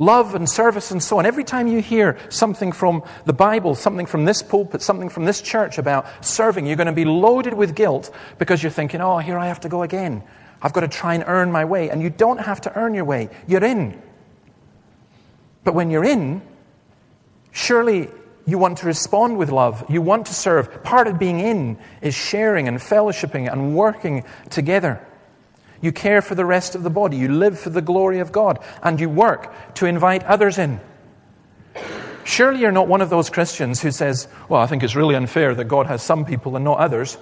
love 0.00 0.34
and 0.34 0.48
service 0.48 0.90
and 0.90 1.00
so 1.00 1.18
on. 1.18 1.26
Every 1.26 1.44
time 1.44 1.68
you 1.68 1.80
hear 1.80 2.18
something 2.30 2.72
from 2.72 3.04
the 3.26 3.32
Bible, 3.32 3.76
something 3.76 4.06
from 4.06 4.24
this 4.24 4.42
pulpit, 4.42 4.82
something 4.82 5.10
from 5.10 5.26
this 5.26 5.40
church 5.40 5.78
about 5.78 6.06
serving, 6.24 6.66
you're 6.66 6.76
going 6.76 6.86
to 6.86 6.92
be 6.92 7.04
loaded 7.04 7.54
with 7.54 7.76
guilt 7.76 8.10
because 8.38 8.62
you're 8.62 8.72
thinking, 8.72 9.00
oh, 9.00 9.18
here 9.18 9.38
I 9.38 9.46
have 9.46 9.60
to 9.60 9.68
go 9.68 9.82
again. 9.82 10.24
I've 10.62 10.72
got 10.72 10.80
to 10.80 10.88
try 10.88 11.14
and 11.14 11.24
earn 11.26 11.52
my 11.52 11.66
way. 11.66 11.90
And 11.90 12.02
you 12.02 12.10
don't 12.10 12.40
have 12.40 12.62
to 12.62 12.74
earn 12.74 12.94
your 12.94 13.04
way. 13.04 13.28
You're 13.46 13.62
in. 13.62 14.02
But 15.62 15.74
when 15.74 15.90
you're 15.90 16.04
in, 16.04 16.40
surely 17.52 18.08
you 18.50 18.58
want 18.58 18.78
to 18.78 18.86
respond 18.86 19.38
with 19.38 19.50
love. 19.50 19.84
You 19.88 20.02
want 20.02 20.26
to 20.26 20.34
serve. 20.34 20.82
Part 20.82 21.06
of 21.06 21.18
being 21.18 21.40
in 21.40 21.78
is 22.02 22.14
sharing 22.14 22.68
and 22.68 22.78
fellowshipping 22.78 23.50
and 23.50 23.74
working 23.74 24.24
together. 24.50 25.06
You 25.80 25.92
care 25.92 26.20
for 26.20 26.34
the 26.34 26.44
rest 26.44 26.74
of 26.74 26.82
the 26.82 26.90
body. 26.90 27.16
You 27.16 27.28
live 27.28 27.58
for 27.58 27.70
the 27.70 27.80
glory 27.80 28.18
of 28.18 28.32
God. 28.32 28.58
And 28.82 29.00
you 29.00 29.08
work 29.08 29.74
to 29.76 29.86
invite 29.86 30.24
others 30.24 30.58
in. 30.58 30.80
Surely 32.24 32.60
you're 32.60 32.72
not 32.72 32.88
one 32.88 33.00
of 33.00 33.10
those 33.10 33.30
Christians 33.30 33.80
who 33.80 33.90
says, 33.90 34.28
Well, 34.48 34.60
I 34.60 34.66
think 34.66 34.82
it's 34.82 34.94
really 34.94 35.14
unfair 35.14 35.54
that 35.54 35.64
God 35.64 35.86
has 35.86 36.02
some 36.02 36.24
people 36.24 36.56
and 36.56 36.64
not 36.64 36.78
others. 36.78 37.16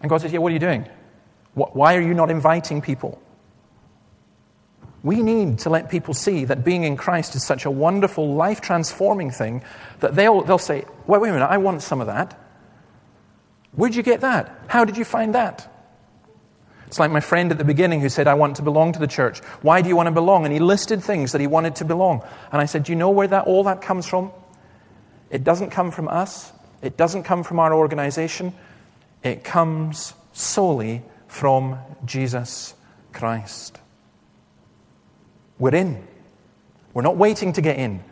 And 0.00 0.10
God 0.10 0.20
says, 0.20 0.32
Yeah, 0.32 0.40
what 0.40 0.50
are 0.50 0.54
you 0.54 0.58
doing? 0.58 0.88
Why 1.54 1.94
are 1.96 2.00
you 2.00 2.14
not 2.14 2.30
inviting 2.30 2.80
people? 2.80 3.22
We 5.04 5.22
need 5.22 5.60
to 5.60 5.70
let 5.70 5.90
people 5.90 6.14
see 6.14 6.46
that 6.46 6.64
being 6.64 6.82
in 6.84 6.96
Christ 6.96 7.36
is 7.36 7.44
such 7.44 7.66
a 7.66 7.70
wonderful, 7.70 8.34
life 8.34 8.62
transforming 8.62 9.30
thing 9.30 9.62
that 10.00 10.16
they'll, 10.16 10.40
they'll 10.40 10.58
say, 10.58 10.86
wait, 11.06 11.20
wait 11.20 11.28
a 11.28 11.32
minute, 11.34 11.46
I 11.46 11.58
want 11.58 11.82
some 11.82 12.00
of 12.00 12.06
that. 12.06 12.40
Where'd 13.72 13.94
you 13.94 14.02
get 14.02 14.22
that? 14.22 14.64
How 14.66 14.86
did 14.86 14.96
you 14.96 15.04
find 15.04 15.34
that? 15.34 15.70
It's 16.86 16.98
like 16.98 17.10
my 17.10 17.20
friend 17.20 17.52
at 17.52 17.58
the 17.58 17.64
beginning 17.64 18.00
who 18.00 18.08
said, 18.08 18.26
I 18.26 18.34
want 18.34 18.56
to 18.56 18.62
belong 18.62 18.92
to 18.92 18.98
the 18.98 19.06
church. 19.06 19.40
Why 19.60 19.82
do 19.82 19.88
you 19.88 19.96
want 19.96 20.06
to 20.06 20.12
belong? 20.12 20.44
And 20.44 20.54
he 20.54 20.58
listed 20.58 21.02
things 21.02 21.32
that 21.32 21.40
he 21.40 21.46
wanted 21.46 21.76
to 21.76 21.84
belong. 21.84 22.22
And 22.50 22.62
I 22.62 22.64
said, 22.64 22.84
Do 22.84 22.92
you 22.92 22.96
know 22.96 23.10
where 23.10 23.28
that, 23.28 23.46
all 23.46 23.64
that 23.64 23.82
comes 23.82 24.06
from? 24.06 24.32
It 25.28 25.44
doesn't 25.44 25.70
come 25.70 25.90
from 25.90 26.08
us, 26.08 26.52
it 26.80 26.96
doesn't 26.96 27.24
come 27.24 27.42
from 27.42 27.58
our 27.58 27.74
organization, 27.74 28.54
it 29.22 29.44
comes 29.44 30.14
solely 30.32 31.02
from 31.26 31.78
Jesus 32.06 32.74
Christ. 33.12 33.80
We're 35.58 35.74
in. 35.74 36.06
We're 36.92 37.02
not 37.02 37.16
waiting 37.16 37.52
to 37.54 37.60
get 37.60 37.76
in. 37.76 38.02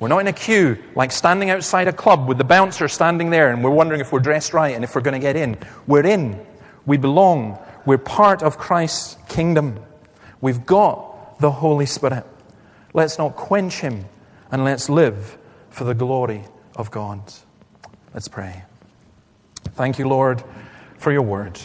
We're 0.00 0.08
not 0.08 0.18
in 0.18 0.26
a 0.26 0.32
queue 0.32 0.82
like 0.94 1.12
standing 1.12 1.50
outside 1.50 1.86
a 1.88 1.92
club 1.92 2.28
with 2.28 2.38
the 2.38 2.44
bouncer 2.44 2.88
standing 2.88 3.30
there 3.30 3.50
and 3.50 3.62
we're 3.62 3.70
wondering 3.70 4.00
if 4.00 4.12
we're 4.12 4.20
dressed 4.20 4.52
right 4.52 4.74
and 4.74 4.82
if 4.82 4.94
we're 4.94 5.00
going 5.00 5.14
to 5.14 5.20
get 5.20 5.36
in. 5.36 5.56
We're 5.86 6.04
in. 6.04 6.44
We 6.84 6.96
belong. 6.96 7.58
We're 7.86 7.98
part 7.98 8.42
of 8.42 8.58
Christ's 8.58 9.16
kingdom. 9.28 9.78
We've 10.40 10.66
got 10.66 11.38
the 11.38 11.50
Holy 11.50 11.86
Spirit. 11.86 12.26
Let's 12.92 13.18
not 13.18 13.36
quench 13.36 13.80
Him 13.80 14.04
and 14.50 14.64
let's 14.64 14.88
live 14.88 15.38
for 15.70 15.84
the 15.84 15.94
glory 15.94 16.44
of 16.76 16.90
God. 16.90 17.20
Let's 18.12 18.28
pray. 18.28 18.62
Thank 19.72 19.98
you, 19.98 20.08
Lord, 20.08 20.42
for 20.98 21.12
your 21.12 21.22
word. 21.22 21.58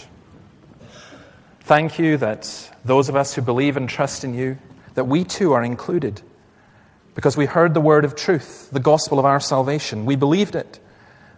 Thank 1.62 2.00
you 2.00 2.18
that 2.18 2.72
those 2.84 3.10
of 3.10 3.16
us 3.16 3.36
who 3.36 3.42
believe 3.42 3.78
and 3.78 3.88
trust 3.88 4.24
in 4.24 4.34
you, 4.34 4.58
that 5.00 5.06
we 5.06 5.24
too 5.24 5.54
are 5.54 5.64
included 5.64 6.22
because 7.16 7.38
we 7.38 7.46
heard 7.46 7.74
the 7.74 7.80
word 7.80 8.04
of 8.04 8.18
truth, 8.18 8.70
the 8.70 8.82
gospel 8.82 9.18
of 9.18 9.24
our 9.24 9.40
salvation. 9.40 10.06
We 10.06 10.18
believed 10.18 10.58
it, 10.58 10.78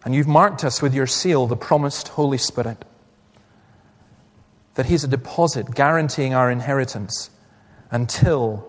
and 0.03 0.15
you've 0.15 0.27
marked 0.27 0.63
us 0.63 0.81
with 0.81 0.95
your 0.95 1.05
seal, 1.05 1.45
the 1.45 1.55
promised 1.55 2.07
Holy 2.07 2.39
Spirit 2.39 2.83
that 4.73 4.87
He's 4.87 5.03
a 5.03 5.07
deposit 5.07 5.69
guaranteeing 5.75 6.33
our 6.33 6.49
inheritance 6.49 7.29
until 7.91 8.67